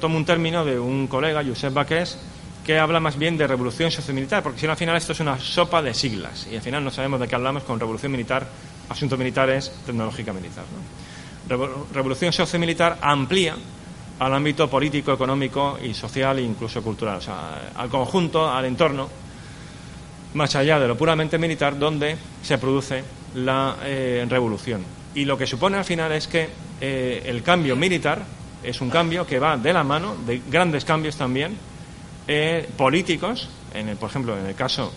[0.00, 2.18] tomo un término de un colega, Josep Baqués,
[2.64, 5.38] que habla más bien de revolución sociomilitar, porque si no, al final esto es una
[5.38, 8.46] sopa de siglas y al final no sabemos de qué hablamos con revolución militar,
[8.88, 10.64] asuntos militares, tecnológica militar.
[11.92, 13.54] Revolución sociomilitar amplía
[14.18, 19.08] al ámbito político, económico y social e incluso cultural, o sea, al conjunto, al entorno,
[20.32, 24.82] más allá de lo puramente militar, donde se produce la eh, revolución.
[25.14, 26.48] Y lo que supone al final es que
[26.80, 28.22] eh, el cambio militar
[28.62, 31.56] es un cambio que va de la mano de grandes cambios también
[32.26, 34.92] eh, políticos, en el, por ejemplo, en el caso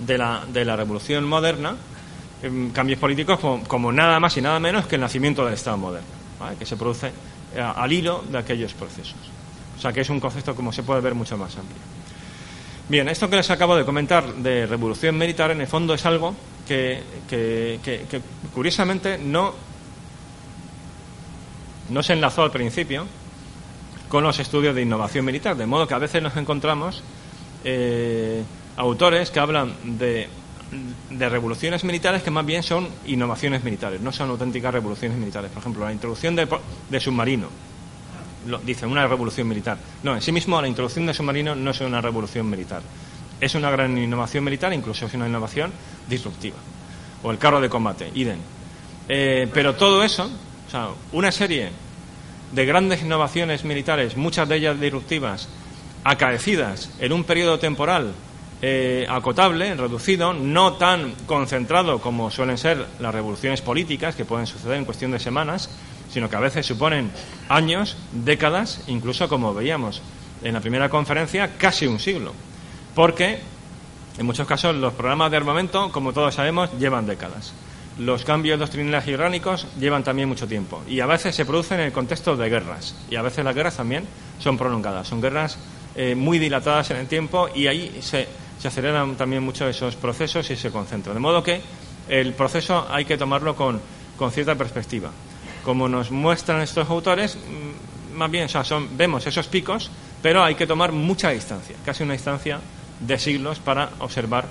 [0.00, 1.76] de la, de la revolución moderna,
[2.42, 6.08] em, cambios políticos como, nada más y nada menos que el nacimiento del Estado moderno,
[6.58, 7.12] que se produce
[7.58, 9.16] al hilo de aquellos procesos.
[9.76, 11.80] O sea que es un concepto, como se puede ver, mucho más amplio.
[12.88, 16.34] Bien, esto que les acabo de comentar de revolución militar, en el fondo es algo
[16.66, 17.02] que,
[18.54, 19.54] curiosamente no,
[21.90, 23.06] no se enlazó al principio
[24.12, 27.02] con los estudios de innovación militar, de modo que a veces nos encontramos
[27.64, 28.42] eh,
[28.76, 30.28] autores que hablan de
[31.08, 35.50] de revoluciones militares que más bien son innovaciones militares, no son auténticas revoluciones militares.
[35.50, 37.48] Por ejemplo, la introducción de, submarino,
[38.46, 39.78] lo, dice una revolución militar.
[40.02, 42.82] No, en sí mismo la introducción de submarino no es una revolución militar.
[43.40, 45.72] Es una gran innovación militar, incluso es una innovación
[46.06, 46.56] disruptiva.
[47.22, 48.40] O el carro de combate, idem.
[49.08, 50.30] Eh, pero todo eso,
[50.68, 51.70] o sea, una serie
[52.52, 55.48] de grandes innovaciones militares, muchas de ellas disruptivas,
[56.04, 58.12] acaecidas en un periodo temporal
[58.60, 64.76] eh, acotable, reducido, no tan concentrado como suelen ser las revoluciones políticas que pueden suceder
[64.76, 65.68] en cuestión de semanas,
[66.12, 67.10] sino que a veces suponen
[67.48, 70.02] años, décadas, incluso como veíamos
[70.44, 72.32] en la primera conferencia, casi un siglo.
[72.94, 73.40] Porque
[74.18, 77.52] en muchos casos los programas de armamento, como todos sabemos, llevan décadas.
[77.98, 81.92] Los cambios doctrinales y llevan también mucho tiempo y a veces se producen en el
[81.92, 84.04] contexto de guerras y a veces las guerras también
[84.38, 85.58] son prolongadas, son guerras
[85.94, 88.26] eh, muy dilatadas en el tiempo y ahí se
[88.62, 91.14] se aceleran también mucho esos procesos y se concentran.
[91.14, 91.60] De modo que
[92.08, 93.80] el proceso hay que tomarlo con,
[94.30, 95.10] cierta perspectiva.
[95.64, 99.90] Como nos muestran estos autores, mm, más bien, son, vemos esos picos,
[100.22, 102.60] pero hay que tomar mucha distancia, casi una distancia
[103.00, 104.46] de siglos para observar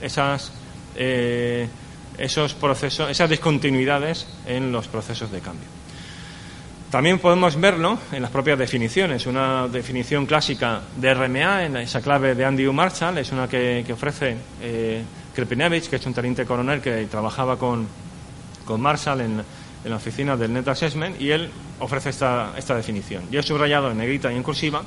[0.00, 0.52] esas,
[0.94, 1.68] eh,
[2.18, 5.68] esos procesos, esas discontinuidades en los procesos de cambio.
[6.90, 9.26] También podemos verlo en las propias definiciones.
[9.26, 14.36] Una definición clásica de RMA, en esa clave de Andy Marshall, es una que, ofrece
[14.62, 15.02] eh,
[15.34, 17.88] Krepinevich, que es un teniente coronel que trabajaba con,
[18.64, 19.42] con Marshall en,
[19.84, 21.50] en, la oficina del Net Assessment, y él
[21.80, 23.24] ofrece esta, esta definición.
[23.32, 24.82] Yo he subrayado en negrita y en cursiva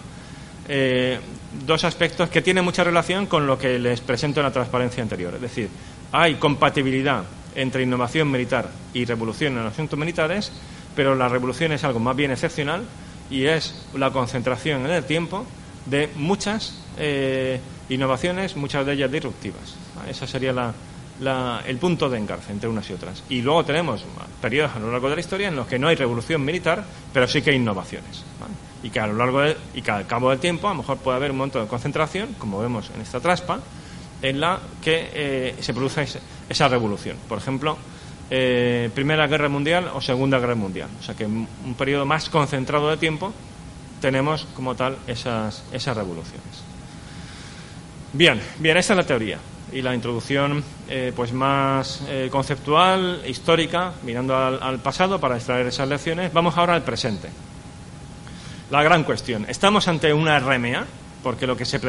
[0.70, 1.20] eh,
[1.66, 5.34] dos aspectos que tienen mucha relación con lo que les presento en la transparencia anterior.
[5.36, 5.70] Es decir,
[6.12, 7.24] hay compatibilidad
[7.56, 10.52] entre innovación militar y revolución en asuntos militares
[11.00, 12.84] pero la revolución es algo más bien excepcional
[13.30, 15.46] y es la concentración en el tiempo
[15.86, 19.76] de muchas eh, innovaciones, muchas de ellas disruptivas.
[20.10, 20.74] Ese sería
[21.66, 23.24] el punto de engarce entre unas y otras.
[23.30, 24.04] Y luego tenemos
[24.42, 27.28] periodos a lo largo de la historia en los que no hay revolución militar, pero
[27.30, 28.24] sí que hay innovaciones.
[28.82, 29.42] Y que a lo largo
[29.74, 32.36] y que al cabo del tiempo a lo mejor puede haber un momento de concentración,
[32.38, 33.60] como vemos en esta traspa,
[34.22, 36.06] en la que eh, se produce
[36.50, 37.18] esa revolución.
[37.28, 37.78] Por ejemplo,
[38.30, 40.90] eh, Primera Guerra Mundial o Segunda Guerra Mundial.
[41.00, 43.34] O sea que en un periodo más concentrado de tiempo
[44.02, 46.64] tenemos como tal esas, esas revoluciones.
[48.14, 49.38] Bien, bien, esta es la teoría
[49.72, 56.34] y la introducción eh, pues más conceptual, histórica, mirando al, pasado para extraer esas lecciones.
[56.34, 57.30] Vamos ahora al presente.
[58.72, 59.46] La gran cuestión.
[59.50, 60.86] ¿Estamos ante una RMA?
[61.24, 61.80] Porque lo que se,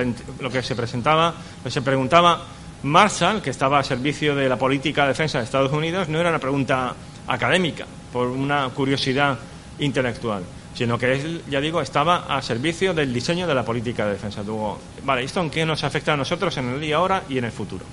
[0.40, 2.43] lo que se presentaba, lo que se preguntaba
[2.83, 6.31] Marshall, que estaba a servicio de la política de defensa de Estados Unidos, no era
[6.31, 6.95] una pregunta
[7.27, 9.38] académica, por una curiosidad
[9.79, 10.43] intelectual,
[10.75, 14.43] sino que él, ya digo, estaba a servicio del diseño de la política de defensa.
[14.43, 17.45] Luego, vale, ¿esto en qué nos afecta a nosotros en el día ahora y en
[17.45, 17.85] el futuro?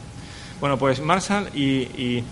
[0.61, 2.23] Bueno, pues Marshall y, y,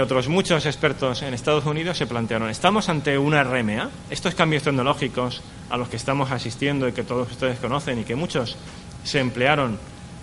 [0.00, 3.90] otros muchos expertos en Estados Unidos se plantearon, ¿estamos ante una RMA?
[4.08, 8.14] Estos cambios tecnológicos a los que estamos asistiendo y que todos ustedes conocen y que
[8.14, 8.56] muchos
[9.04, 9.78] se emplearon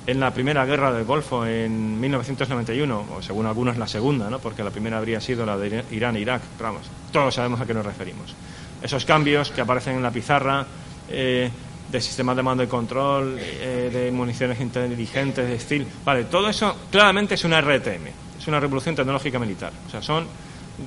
[0.08, 4.40] en la primera guerra del Golfo en 1991, o según algunos la segunda, ¿no?
[4.40, 7.86] porque la primera habría sido la de Irán-Irak, pero vamos, todos sabemos a qué nos
[7.86, 8.34] referimos.
[8.82, 10.66] Esos cambios que aparecen en la pizarra
[11.08, 11.52] eh,
[11.92, 16.76] de sistemas de mando y control, eh, de municiones inteligentes, de estilo, vale, todo eso
[16.90, 20.26] claramente es una RTM, es una revolución tecnológica militar, o sea, son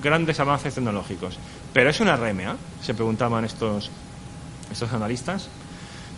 [0.03, 1.39] grandes avances tecnológicos.
[1.73, 3.91] Pero es una RMA, se preguntaban estos,
[4.73, 5.49] estos analistas.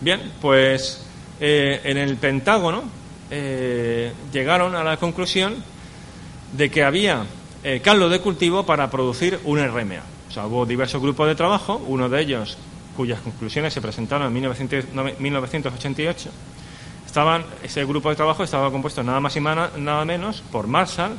[0.01, 1.05] Bien, pues
[1.41, 2.85] eh, en el Pentágono
[3.31, 5.63] eh, llegaron a la conclusión
[6.57, 7.27] de que había
[7.63, 10.01] eh, caldo de cultivo para producir un RMA.
[10.29, 12.57] O sea, hubo diversos grupos de trabajo, uno de ellos
[12.97, 16.31] cuyas conclusiones se presentaron en 1988.
[17.17, 21.13] Estaban, ese grupo de trabajo estaba compuesto nada más y nada menos por Marshall,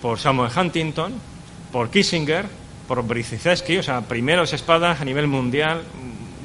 [0.00, 1.12] por Samuel Huntington,
[1.72, 2.46] por Kissinger,
[2.86, 5.82] por Brzezinski, o sea, primeros espadas a nivel mundial,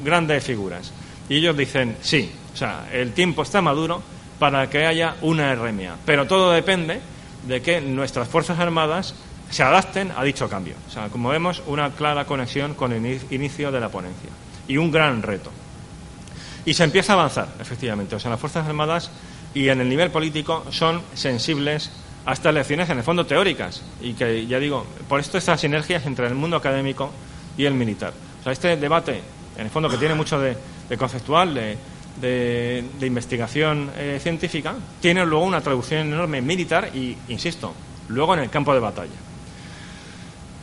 [0.04, 0.92] grandes figuras.
[1.30, 4.02] Y ellos dicen, sí, o sea, el tiempo está maduro
[4.40, 5.98] para que haya una RMA.
[6.04, 7.00] Pero todo depende
[7.44, 9.14] de que nuestras Fuerzas Armadas
[9.52, 10.74] se adapten a dicho cambio.
[10.88, 14.32] O sea, como vemos, una clara conexión con el inicio de la ponencia.
[14.68, 15.52] Y un gran reto.
[16.70, 18.16] Y se empieza a avanzar, efectivamente.
[18.16, 19.10] O sea, las Fuerzas Armadas
[19.56, 21.90] y en el nivel político son sensibles
[22.28, 23.82] a estas lecciones, en el fondo, teóricas.
[24.00, 27.10] Y que, ya digo, por esto estas sinergias entre el mundo académico
[27.58, 28.14] y el militar.
[28.40, 29.20] O sea, este debate,
[29.58, 30.56] en el fondo, que tiene mucho de,
[30.96, 37.74] conceptual, de, investigación eh, científica, tiene luego una traducción enorme militar y, insisto,
[38.10, 39.18] luego en el campo de batalla.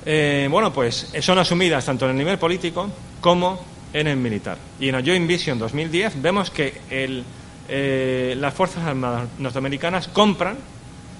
[0.04, 2.88] Eh, bueno, pues son asumidas tanto en el nivel político
[3.20, 4.58] como en el militar.
[4.78, 7.24] Y en el Joint Vision 2010 vemos que el,
[7.68, 10.58] eh, las Fuerzas Armadas norteamericanas compran,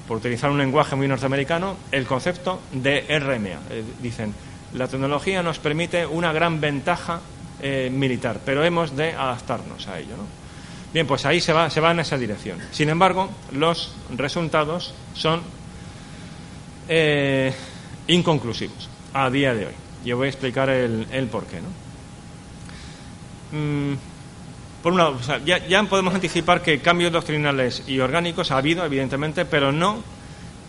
[0.07, 3.59] por utilizar un lenguaje muy norteamericano, el concepto de RMA.
[4.03, 4.35] dicen,
[4.75, 7.21] la tecnología nos permite una gran ventaja
[7.63, 10.15] eh, militar, pero hemos de adaptarnos a ello.
[10.93, 12.59] Bien, pues ahí se va, se va en esa dirección.
[12.73, 15.41] Sin embargo, los resultados son
[16.89, 17.53] eh,
[18.07, 19.75] inconclusivos a día de hoy.
[20.05, 21.59] Yo voy a explicar el, el por qué.
[23.53, 23.95] Mm,
[24.83, 25.11] por una,
[25.45, 30.03] ya, podemos anticipar que cambios doctrinales y orgánicos ha habido, evidentemente, pero no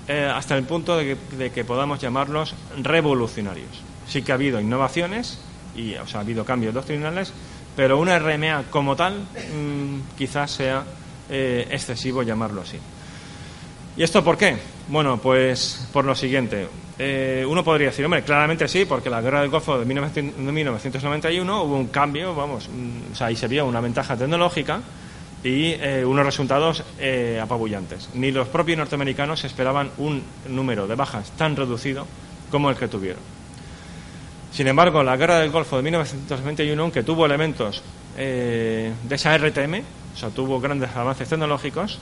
[0.07, 3.83] eh, hasta el punto de que, de que podamos llamarlos revolucionarios.
[4.07, 5.39] Sí que ha habido innovaciones
[5.75, 7.31] y o sea, ha habido cambios doctrinales,
[7.75, 10.83] pero una RMA como tal mm, quizás sea
[11.29, 12.79] eh, excesivo llamarlo así.
[13.97, 14.57] ¿Y esto por qué?
[14.87, 16.67] Bueno, pues por lo siguiente.
[16.99, 21.75] Eh, uno podría decir, hombre, claramente sí, porque la guerra del Golfo de 1991 hubo
[21.75, 24.81] un cambio, vamos, mm, o sea, ahí se una ventaja tecnológica
[25.43, 26.83] y eh, unos resultados
[27.41, 28.09] apabullantes.
[28.15, 32.07] Ni los propios norteamericanos esperaban un número de bajas tan reducido
[32.49, 33.37] como el que tuvieron.
[34.51, 37.83] Sin embargo, la guerra del Golfo de 1991, que tuvo elementos
[38.17, 39.83] eh, de esa RTM,
[40.15, 41.99] o sea, tuvo grandes avances tecnológicos,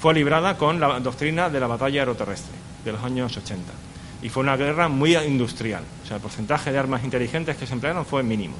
[0.00, 3.89] fue librada con la doctrina de la batalla aeroterrestre de los años 80.
[4.22, 5.82] Y fue una guerra muy industrial.
[6.04, 8.54] O sea, el porcentaje de armas inteligentes que se emplearon fue mínimo,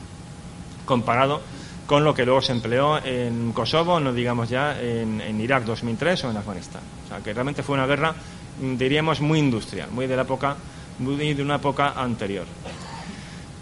[0.84, 1.40] comparado
[1.86, 6.30] con lo que luego se empleó en Kosovo, no digamos ya en, Irak 2003 o
[6.30, 6.82] en Afganistán.
[7.04, 8.14] O sea, que realmente fue una guerra,
[8.60, 10.56] diríamos, muy industrial, muy de la época,
[11.00, 12.46] muy de una época anterior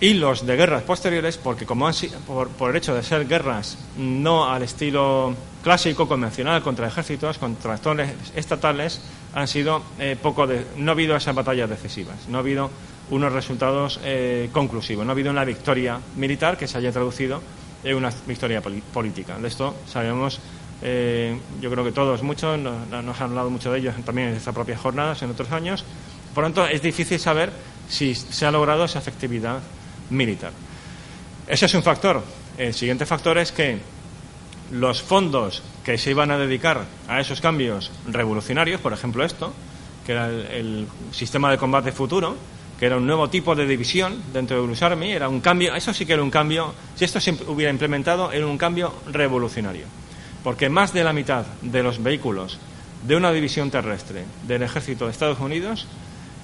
[0.00, 1.94] y los de guerras posteriores, porque como han,
[2.26, 7.74] por, por el hecho de ser guerras no al estilo clásico, convencional, contra ejércitos, contra
[7.74, 9.00] actores estatales,
[9.34, 12.70] han sido eh, poco de, no ha habido esas batallas decisivas, no ha habido
[13.10, 17.42] unos resultados eh, conclusivos, no ha habido una victoria militar que se haya traducido
[17.84, 19.38] en una victoria política.
[19.38, 20.40] De esto sabemos,
[20.82, 24.54] eh, yo creo que todos, muchos, nos, han hablado mucho de ellos también en estas
[24.54, 25.84] propias jornadas, en otros años.
[26.34, 27.50] Por lo tanto, es difícil saber
[27.88, 29.60] si se ha logrado esa efectividad
[30.10, 30.52] militar.
[31.46, 32.22] Ese es un factor.
[32.58, 33.78] El siguiente factor es que
[34.70, 39.52] los fondos que se iban a dedicar a esos cambios revolucionarios, por ejemplo esto,
[40.04, 42.36] que era el, sistema de combate futuro,
[42.78, 45.92] que era un nuevo tipo de división dentro de British Army, era un cambio, eso
[45.92, 49.86] sí que era un cambio, si esto se hubiera implementado, era un cambio revolucionario.
[50.44, 52.58] Porque más de la mitad de los vehículos
[53.06, 55.86] de una división terrestre del ejército de Estados Unidos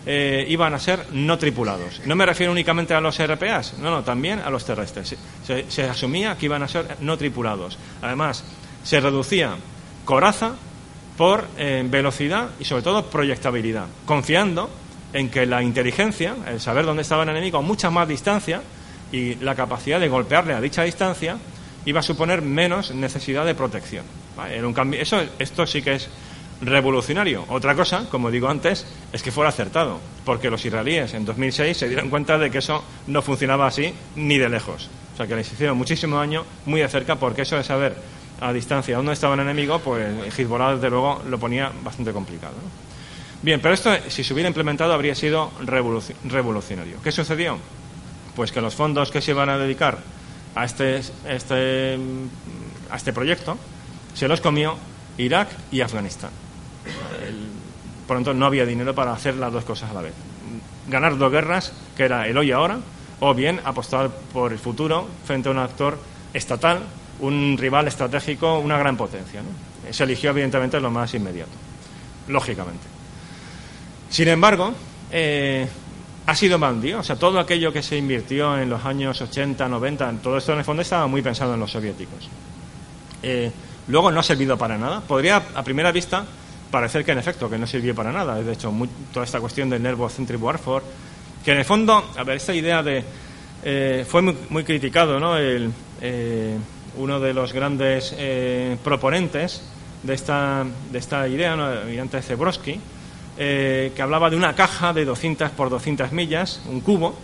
[0.06, 2.02] eh, iban a ser no tripulados.
[2.04, 5.16] No me refiero únicamente a los RPAs, no, no, también a los terrestres.
[5.68, 7.78] Se, asumía que iban a ser no tripulados.
[8.02, 8.44] Además,
[8.82, 9.56] se reducía
[10.04, 10.54] coraza
[11.16, 14.68] por eh, velocidad y sobre todo proyectabilidad, confiando
[15.12, 18.60] en que la inteligencia, el saber dónde estaba el enemigo a mucha más distancia
[19.12, 21.38] y la capacidad de golpearle a dicha distancia
[21.86, 24.04] iba a suponer menos necesidad de protección.
[24.50, 26.08] Era un cambio, eso, esto sí que es
[26.66, 27.44] revolucionario.
[27.48, 31.88] Otra cosa, como digo antes, es que fuera acertado, porque los israelíes en 2006 se
[31.88, 34.88] dieron cuenta de que eso no funcionaba así ni de lejos.
[35.14, 37.94] O sea, que les hicieron muchísimo daño muy de cerca, porque eso de saber
[38.40, 42.54] a distancia donde estaba el enemigo, pues Hezbollah desde luego lo ponía bastante complicado.
[43.42, 46.96] Bien, pero esto si se hubiera implementado habría sido revolucionario.
[47.02, 47.58] ¿Qué sucedió?
[48.34, 49.98] Pues que los fondos que se iban a dedicar
[50.54, 51.98] a este, este,
[52.90, 53.56] a este proyecto
[54.14, 54.76] se los comió
[55.18, 56.30] Irak y Afganistán.
[58.06, 60.14] Por lo tanto, no había dinero para hacer las dos cosas a la vez.
[60.88, 62.78] Ganar dos guerras, que era el hoy y ahora,
[63.20, 65.98] o bien apostar por el futuro frente a un actor
[66.32, 66.80] estatal,
[67.20, 69.40] un rival estratégico, una gran potencia.
[69.90, 71.52] Se eligió, evidentemente, lo más inmediato,
[72.28, 72.84] lógicamente.
[74.10, 74.74] Sin embargo,
[75.10, 75.66] eh,
[76.26, 77.00] ha sido bandido.
[77.00, 80.58] O sea, todo aquello que se invirtió en los años 80, 90, todo esto en
[80.58, 82.28] el fondo estaba muy pensado en los soviéticos.
[83.22, 83.50] Eh,
[83.88, 85.00] luego no ha servido para nada.
[85.00, 86.24] Podría, a primera vista,
[86.70, 88.42] parecer que en efecto, que no sirvió para nada.
[88.42, 88.72] De hecho,
[89.12, 90.84] toda esta cuestión del Nervo-Centric Warfare,
[91.44, 93.04] que en el fondo, a ver, esta idea de...
[93.66, 95.38] Eh, fue muy, criticado, ¿no?
[95.38, 96.58] El, eh,
[96.98, 98.14] uno de los grandes
[98.82, 99.62] proponentes
[100.04, 101.72] de esta, de esta idea, ¿no?
[101.72, 102.78] el almirante Zebrowski,
[103.36, 107.16] eh, que hablaba de una caja de 200 por 200 millas, un cubo,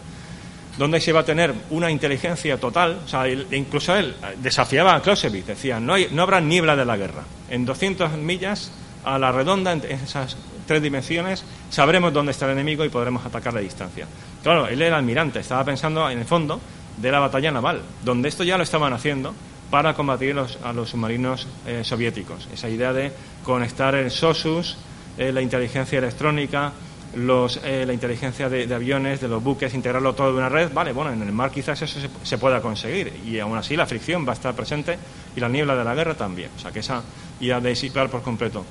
[0.79, 5.47] donde se iba a tener una inteligencia total, o sea, incluso él desafiaba a Clausewitz,
[5.47, 7.23] decía, no, hay, no habrá niebla de la guerra.
[7.51, 8.73] En 200 millas,
[9.05, 10.37] a la redonda, en esas
[10.67, 14.07] tres dimensiones, sabremos dónde está el enemigo y podremos atacar a distancia.
[14.43, 16.61] Claro, él era almirante, estaba pensando en el fondo
[16.97, 19.35] de la batalla naval, donde esto ya lo estaban haciendo
[19.71, 22.49] para combatir a los submarinos eh, soviéticos.
[22.53, 23.13] Esa idea de
[23.45, 24.77] conectar el SOSUS,
[25.17, 26.73] eh, la inteligencia electrónica,
[27.15, 30.93] los, eh, la inteligencia de, aviones, de los buques, integrarlo todo en una red, vale,
[30.93, 34.31] bueno, en el mar quizás eso se, pueda conseguir y aún así la fricción va
[34.31, 34.97] a estar presente
[35.35, 36.51] y la niebla de la guerra también.
[36.57, 37.03] O sea, que esa
[37.41, 38.65] idea de disipar por completo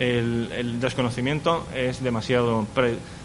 [0.00, 2.66] el, desconocimiento es demasiado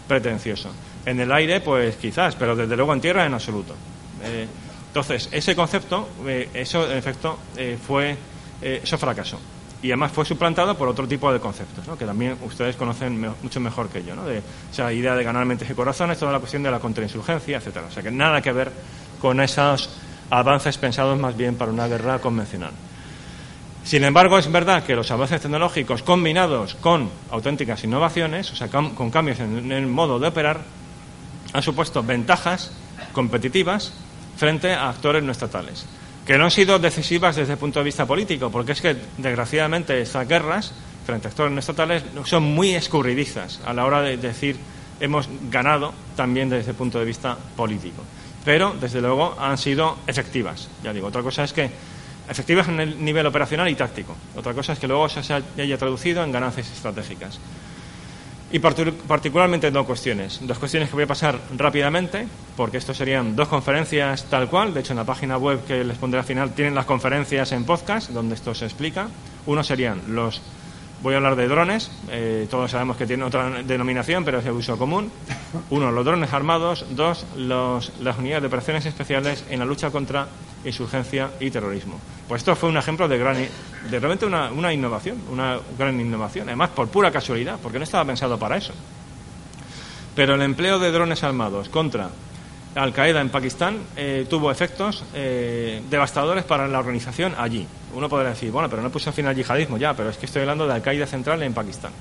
[0.06, 0.70] pretencioso.
[1.04, 3.74] En el aire, pues quizás, pero desde luego en tierra en absoluto.
[4.22, 4.46] Eh,
[4.88, 6.08] entonces, ese concepto,
[6.54, 7.38] eso en efecto
[7.86, 8.16] fue,
[8.62, 9.38] eso fracasó
[9.82, 13.88] y además fue suplantado por otro tipo de conceptos, que también ustedes conocen mucho mejor
[13.88, 14.24] que yo, ¿no?
[14.24, 17.86] de esa idea de ganar mentes y corazones, toda la cuestión de la contrainsurgencia, etcétera.
[17.88, 18.72] O sea que nada que ver
[19.20, 19.90] con esos
[20.30, 22.72] avances pensados más bien para una guerra convencional.
[23.86, 29.10] Sin embargo, es verdad que los avances tecnológicos combinados con auténticas innovaciones, o sea, con
[29.10, 30.60] cambios en el modo de operar,
[31.52, 32.72] han supuesto ventajas
[33.12, 33.94] competitivas
[34.36, 35.86] frente a actores no estatales
[36.26, 40.00] que no han sido decisivas desde el punto de vista político, porque es que, desgraciadamente,
[40.00, 40.74] estas guerras
[41.06, 44.56] frente a actores estatales son muy escurridizas a la hora de decir
[44.98, 48.02] hemos ganado también desde el punto de vista político.
[48.44, 50.68] Pero, desde luego, han sido efectivas.
[50.82, 51.70] Ya digo, otra cosa es que
[52.28, 54.16] efectivas en el nivel operacional y táctico.
[54.36, 57.38] Otra cosa es que luego se haya traducido en ganancias estratégicas.
[58.52, 60.38] Y particularmente dos cuestiones.
[60.42, 64.72] Dos cuestiones que voy a pasar rápidamente, porque esto serían dos conferencias tal cual.
[64.72, 67.64] De hecho, en la página web que les pondré al final tienen las conferencias en
[67.64, 69.08] podcast, donde esto se explica.
[69.46, 70.40] Uno serían los.
[71.02, 74.52] Voy a hablar de drones, eh, todos sabemos que tienen otra denominación, pero es de
[74.52, 75.10] uso común.
[75.70, 76.86] Uno, los drones armados.
[76.90, 80.28] Dos, los, las unidades de operaciones especiales en la lucha contra
[80.66, 81.98] insurgencia y terrorismo.
[82.28, 86.70] Pues esto fue un ejemplo de, gran, de realmente una, innovación, una gran innovación, además
[86.70, 88.72] por pura casualidad, porque no estaba pensado para eso.
[90.14, 92.10] Pero el empleo de drones armados contra
[92.74, 97.66] Al Qaeda en Pakistán eh, tuvo efectos eh, devastadores para la organización allí.
[97.94, 100.42] Uno podría decir, bueno, pero no puse fin al yihadismo ya, pero es que estoy
[100.42, 101.92] hablando de Al Qaeda central en Pakistán.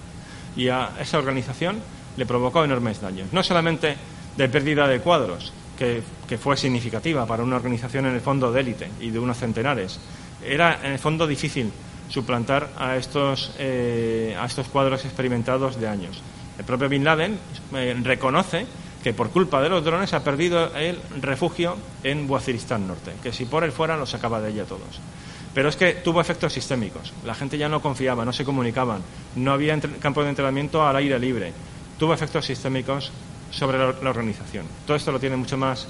[0.56, 1.82] Y a esa organización
[2.18, 3.96] le provocó enormes daños, no solamente
[4.38, 6.04] de pérdida de cuadros, que,
[6.38, 10.00] fue significativa para una organización en el fondo de élite y de unos centenares.
[10.44, 11.72] Era en el fondo difícil
[12.10, 16.22] suplantar a estos, eh, a estos cuadros experimentados de años.
[16.58, 17.38] El propio Bin Laden
[17.74, 18.66] eh, reconoce
[19.04, 23.46] que por culpa de los drones ha perdido el refugio en Waziristán Norte, que si
[23.46, 25.00] por él fuera los sacaba de ella todos.
[25.54, 27.14] Pero es que tuvo efectos sistémicos.
[27.24, 29.02] La gente ya no confiaba, no se comunicaban,
[29.36, 31.54] no había campo de entrenamiento al aire libre.
[32.00, 33.12] Tuvo efectos sistémicos
[33.52, 34.66] sobre la, organización.
[34.86, 35.88] Todo esto lo tiene mucho más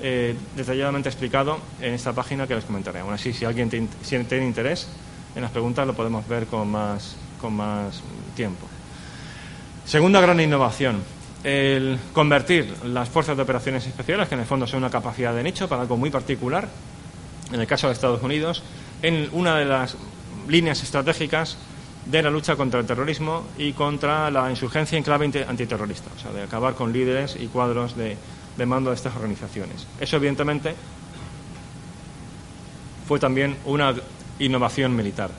[0.00, 3.00] eh, detalladamente explicado en esta página que les comentaré.
[3.00, 4.88] Aún así, si alguien tiene interés
[5.34, 8.02] en las preguntas, lo podemos ver con más, con más
[8.34, 8.66] tiempo.
[9.84, 11.02] Segunda gran innovación,
[11.44, 15.42] el convertir las fuerzas de operaciones especiales, que en el fondo son una capacidad de
[15.42, 16.68] nicho para algo muy particular,
[17.52, 18.62] en el caso de Estados Unidos,
[19.02, 19.96] en una de las
[20.48, 21.56] líneas estratégicas
[22.06, 26.32] de la lucha contra el terrorismo y contra la insurgencia en clave antiterrorista, o sea,
[26.32, 28.16] de acabar con líderes y cuadros de,
[28.64, 29.86] mando de estas organizaciones.
[30.00, 30.74] Eso, evidentemente,
[33.06, 33.94] fue también una
[34.38, 35.30] innovación militar,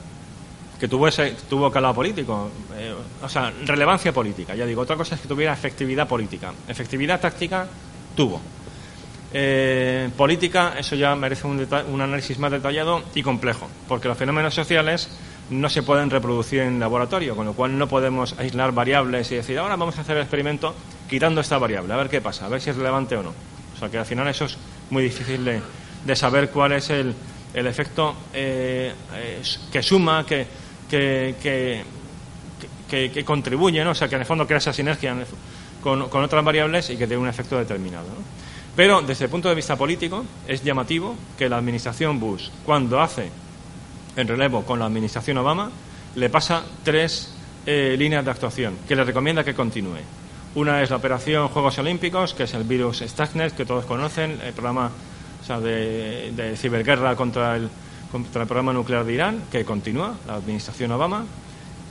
[0.78, 5.14] que tuvo, ese, tuvo calado político, eh, o sea, relevancia política, ya digo, otra cosa
[5.14, 6.52] es que tuviera efectividad política.
[6.68, 7.66] Efectividad táctica
[8.14, 8.40] tuvo.
[9.32, 14.54] eh, política, eso ya merece un, un, análisis más detallado y complejo, porque los fenómenos
[14.54, 15.10] sociales
[15.50, 19.58] no se pueden reproducir en laboratorio, con lo cual no podemos aislar variables y decir,
[19.58, 20.74] ahora vamos a hacer el experimento
[21.08, 23.30] quitando esta variable, a ver qué pasa, a ver si es relevante o no.
[23.74, 24.58] O sea que al final eso es
[24.90, 27.14] muy difícil de, saber cuál es el,
[27.54, 28.92] el efecto eh,
[29.70, 30.46] que suma, que,
[30.88, 31.34] que,
[32.88, 33.90] que, que, contribuye, ¿no?
[33.90, 35.14] o sea que en el fondo crea esa sinergia
[35.82, 38.06] con, otras variables y que tiene un efecto determinado.
[38.74, 43.30] Pero desde el punto de vista político es llamativo que la administración Bush, cuando hace
[44.18, 45.70] el relevo con la administración Obama,
[46.16, 47.32] le pasa tres
[47.64, 50.00] eh, líneas de actuación que le recomienda que continúe.
[50.56, 54.52] Una es la operación Juegos Olímpicos, que es el virus Stuxnet, que todos conocen, el
[54.52, 54.90] programa
[55.46, 57.68] de, de, ciberguerra contra el,
[58.10, 61.24] contra el programa nuclear de Irán, que continúa, la administración Obama.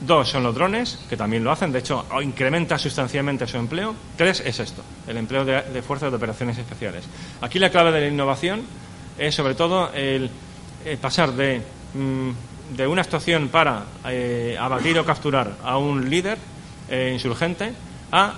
[0.01, 3.95] Dos son los drones, que también lo hacen, de hecho incrementa sustancialmente su empleo.
[4.15, 7.05] Tres es esto, el empleo de, fuerzas de operaciones especiales.
[7.41, 8.61] Aquí la clave de la innovación
[9.17, 10.30] es sobre todo el,
[11.01, 11.61] pasar de,
[11.93, 16.38] de, una actuación para eh, abatir o capturar a un líder
[16.89, 17.73] eh, insurgente
[18.11, 18.33] a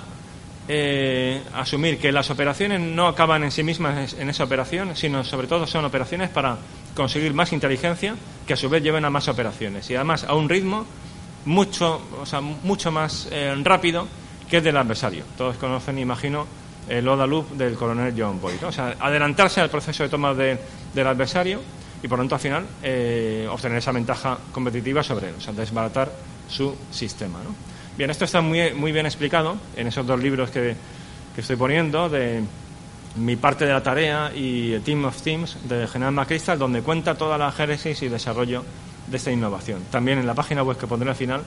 [0.71, 5.47] eh, asumir que las operaciones no acaban en sí mismas en esa operación, sino sobre
[5.47, 6.57] todo son operaciones para
[6.93, 10.47] conseguir más inteligencia que a su vez lleven a más operaciones y además a un
[10.47, 10.85] ritmo
[11.45, 14.07] mucho, o sea, mucho más eh, rápido
[14.47, 15.23] que el del adversario.
[15.37, 16.45] Todos conocen, imagino,
[16.87, 18.63] el Oda Loop del coronel John Boyd.
[18.63, 21.61] O sea, adelantarse al proceso de toma del adversario
[22.01, 25.53] y, por lo tanto, al final, eh, obtener esa ventaja competitiva sobre él, o sea,
[25.53, 26.11] desbaratar
[26.47, 27.39] su sistema.
[27.97, 30.75] Bien, esto está muy, muy bien explicado en esos dos libros que,
[31.35, 32.41] que estoy poniendo, de
[33.15, 37.37] mi parte de la tarea y Team of Teams de General McChrystal, donde cuenta toda
[37.37, 38.63] la génesis y desarrollo
[39.07, 39.83] de esta innovación.
[39.91, 41.41] También en la página web que pondré al final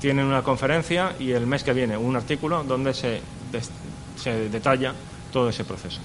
[0.00, 3.20] tienen una conferencia y el mes que viene un artículo donde se,
[4.16, 4.94] se detalla
[5.32, 6.00] todo ese proceso.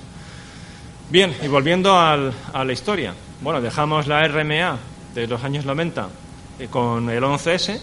[1.09, 3.13] Bien, y volviendo a la historia.
[3.39, 4.79] Bueno, dejamos la RMA
[5.13, 6.09] de los años 90
[6.57, 7.79] eh, con el 11S,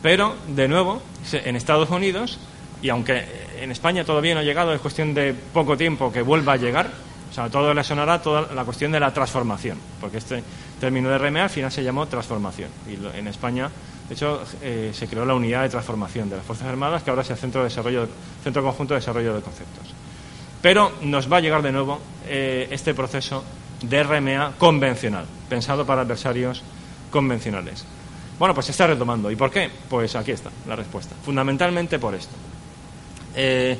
[0.00, 2.38] pero de nuevo en Estados Unidos,
[2.80, 3.22] y aunque
[3.60, 6.90] en España todavía no ha llegado, es cuestión de poco tiempo que vuelva a llegar,
[7.30, 10.42] o sea, todo le sonará toda la cuestión de la transformación, porque este
[10.80, 12.70] término de RMA al final se llamó transformación.
[12.88, 13.70] Y en España,
[14.08, 17.20] de hecho, eh, se creó la unidad de transformación de las Fuerzas Armadas, que ahora
[17.20, 18.08] es el Centro, de desarrollo,
[18.42, 19.94] Centro Conjunto de Desarrollo de Conceptos.
[20.62, 23.44] Pero nos va a llegar de nuevo eh, este proceso
[23.82, 26.62] de RMA convencional, pensado para adversarios
[27.10, 27.84] convencionales.
[28.38, 29.30] Bueno, pues se está retomando.
[29.30, 29.70] ¿Y por qué?
[29.88, 31.14] Pues aquí está la respuesta.
[31.24, 32.34] Fundamentalmente por esto.
[33.34, 33.78] Eh,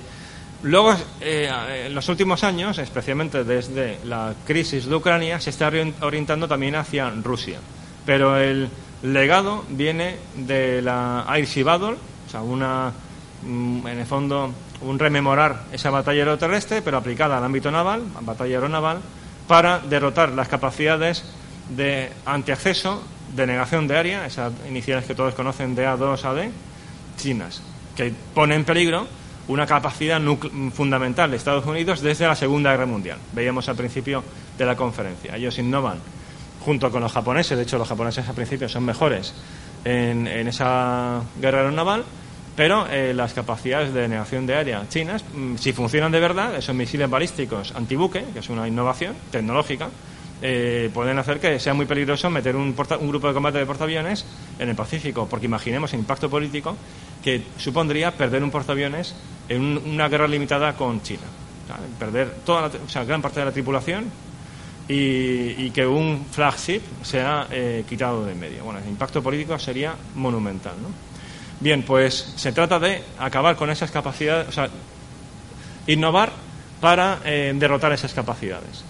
[0.63, 5.71] Luego, eh, en los últimos años, especialmente desde la crisis de Ucrania, se está
[6.01, 7.61] orientando también hacia Rusia.
[8.05, 8.69] Pero el
[9.03, 11.95] legado viene de la Air Sea Battle,
[12.27, 12.93] o sea, una,
[13.45, 18.57] mm, en el fondo, un rememorar esa batalla aeroterrestre, pero aplicada al ámbito naval, batalla
[18.57, 18.99] aeronaval,
[19.49, 21.25] para derrotar las capacidades
[21.71, 23.03] de antiacceso,
[23.35, 26.51] de negación de área, esas iniciales que todos conocen de A2 a D,
[27.17, 27.63] chinas,
[27.97, 29.07] que pone en peligro
[29.49, 30.21] una capacidad
[30.73, 33.19] fundamental de Estados Unidos desde la Segunda Guerra Mundial.
[33.33, 34.23] Veíamos al principio
[34.57, 35.37] de la conferencia.
[35.37, 35.99] Ellos innovan
[36.61, 39.33] junto con los japoneses, de hecho los japoneses al principio son mejores
[39.85, 42.05] en, esa guerra aeronaval,
[42.59, 46.75] pero eh, las capacidades de negación de área chinas, mm, si funcionan de verdad, esos
[46.75, 49.91] misiles balísticos antibuque, que es una innovación tecnológica,
[50.43, 54.27] eh, pueden hacer que sea muy peligroso meter un, un, grupo de combate de portaaviones
[54.59, 56.77] en el Pacífico, porque imaginemos el impacto político
[57.23, 59.15] que supondría perder un portaaviones
[59.49, 61.29] en una guerra limitada con China.
[61.97, 64.11] Perder toda la, o sea, gran parte de la tripulación
[64.89, 68.65] y, que un flagship sea eh, quitado de en medio.
[68.65, 70.75] Bueno, el impacto político sería monumental.
[70.83, 71.08] ¿no?
[71.61, 74.69] Bien, pues se trata de acabar con esas capacidades, o sea,
[75.87, 76.31] innovar
[76.81, 78.85] para eh, derrotar esas capacidades.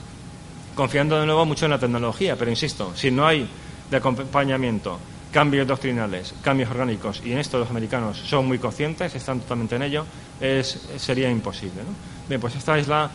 [0.74, 3.48] Confiando de nuevo mucho en la tecnología, pero insisto, si no hay
[3.90, 4.98] de acompañamiento
[5.32, 9.82] cambios doctrinales, cambios orgánicos, y en esto los americanos son muy conscientes, están totalmente en
[9.82, 10.04] ello,
[10.40, 11.82] es, sería imposible.
[11.82, 11.94] ¿no?
[12.28, 13.10] Bien, pues esta es la,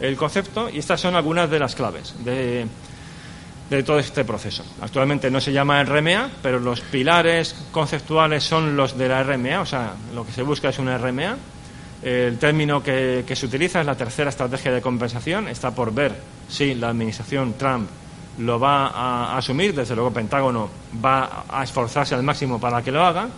[0.00, 2.66] el concepto y estas son algunas de las claves de,
[3.70, 4.64] de todo este proceso.
[4.80, 9.66] Actualmente no se llama RMA, pero los pilares conceptuales son los de la RMA, o
[9.66, 11.36] sea, lo que se busca es una RMA.
[12.02, 15.48] El término que, se utiliza es la tercera estrategia de compensación.
[15.48, 16.14] Está por ver
[16.48, 17.88] si la administración Trump
[18.38, 20.70] lo va a asumir, desde luego Pentágono
[21.04, 23.28] va a esforzarse al máximo para que lo haga,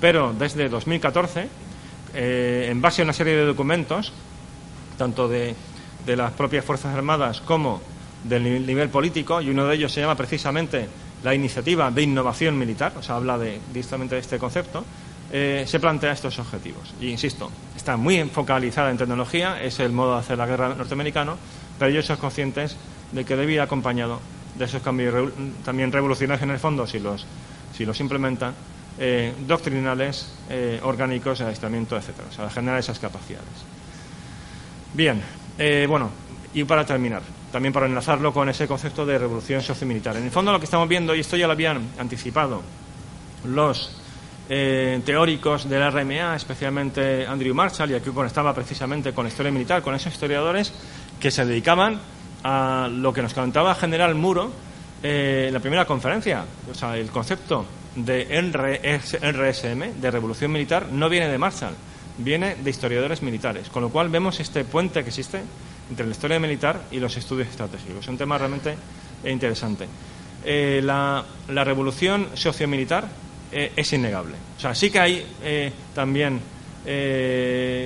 [0.00, 1.48] pero desde 2014,
[2.14, 4.12] eh, en base a una serie de documentos,
[4.98, 5.54] tanto de,
[6.04, 7.80] de, las propias Fuerzas Armadas como
[8.24, 10.88] del nivel político, y uno de ellos se llama precisamente
[11.22, 14.84] la Iniciativa de Innovación Militar, o sea, habla de, directamente de este concepto,
[15.32, 16.94] eh, se plantea estos objetivos.
[17.00, 21.36] Y insisto, está muy focalizada en tecnología, es el modo de hacer la guerra norteamericano,
[21.78, 22.76] pero ellos son conscientes
[23.12, 24.20] de que debe ir acompañado
[24.58, 25.32] de esos cambios
[25.64, 27.24] también revolucionarios en el fondo, si los,
[27.76, 28.54] si los implementan,
[28.98, 32.28] eh, doctrinales, eh, orgánicos, de aislamiento, etcétera.
[32.28, 33.46] O sea, generar esas capacidades.
[34.92, 35.22] Bien,
[35.86, 36.10] bueno,
[36.52, 37.22] y para terminar,
[37.52, 40.16] también para enlazarlo con ese concepto de revolución sociomilitar.
[40.16, 42.62] En el fondo lo que estamos viendo, y esto ya lo habían anticipado
[43.44, 43.96] los
[44.48, 49.80] teóricos de la RMA, especialmente Andrew Marshall, y aquí conectaba precisamente con la historia militar,
[49.80, 50.72] con esos historiadores
[51.20, 52.00] que se dedicaban
[52.42, 54.50] a lo que nos comentaba General Muro
[55.02, 58.24] en la primera conferencia, o sea, el concepto de
[59.22, 61.74] RSM, de Revolución Militar, no viene de Marshall,
[62.18, 63.68] viene de historiadores militares.
[63.68, 65.42] Con lo cual vemos este puente que existe
[65.90, 68.00] entre la historia militar y los estudios estratégicos.
[68.00, 68.74] Es un tema realmente
[69.24, 69.86] interesante.
[70.44, 73.08] Eh, la, revolución sociomilitar
[73.52, 74.36] eh, es innegable.
[74.56, 76.40] O sea, sí que hay eh, también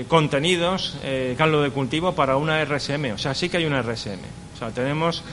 [0.07, 0.97] contenidos,
[1.37, 3.15] caldo de cultivo para una RSM.
[3.15, 4.21] O sea, sí que hay una RSM.
[4.55, 5.25] O sea, tenemos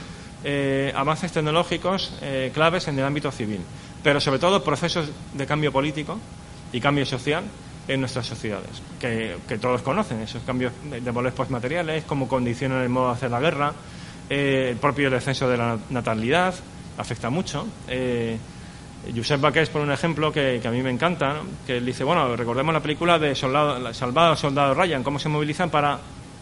[0.96, 2.12] avances tecnológicos
[2.52, 3.60] claves en el ámbito civil
[4.02, 6.18] pero sobre todo procesos de cambio político
[6.72, 7.44] y cambio social
[7.88, 13.08] en nuestras sociedades, que, todos conocen, esos cambios de, valores postmateriales, cómo condicionan el modo
[13.08, 13.72] de hacer la guerra,
[14.30, 16.54] eh, el propio descenso de la natalidad,
[16.96, 17.66] afecta mucho.
[17.88, 18.38] Eh,
[19.14, 22.72] Josep Baqués, por un ejemplo, que, a mí me encanta, que él dice, bueno, recordemos
[22.72, 25.98] la película de soldado, Salvado Soldado Ryan, cómo se movilizan para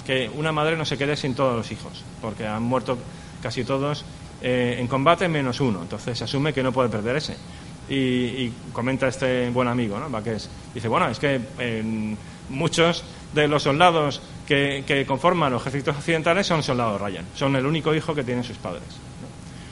[0.06, 2.98] que una madre no se quede sin todos los hijos, porque han muerto
[3.42, 4.04] casi todos
[4.42, 5.80] eh, en combate menos uno.
[5.82, 7.36] Entonces se asume que no puede perder ese.
[7.90, 10.22] Y, comenta este buen amigo, ¿no?
[10.72, 11.40] dice, bueno, es que
[12.48, 17.94] muchos de los soldados que, conforman los ejércitos occidentales son soldados Ryan, son el único
[17.94, 18.84] hijo que tienen sus padres.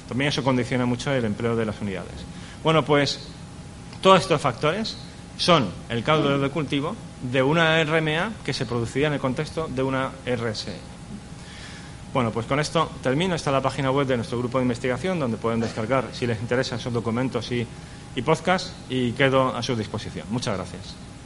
[0.09, 2.15] También eso condiciona mucho el empleo de las unidades.
[2.63, 3.29] Bueno, pues
[4.01, 4.97] todos estos factores
[5.37, 9.83] son el caldo de cultivo de una RMA que se producía en el contexto de
[9.83, 10.77] una RSE.
[12.13, 13.35] Bueno, pues con esto termino.
[13.35, 16.79] Está la página web de nuestro grupo de investigación donde pueden descargar, si les interesan,
[16.79, 17.67] esos documentos y,
[18.15, 20.27] y podcast y quedo a su disposición.
[20.31, 21.18] Muchas gracias.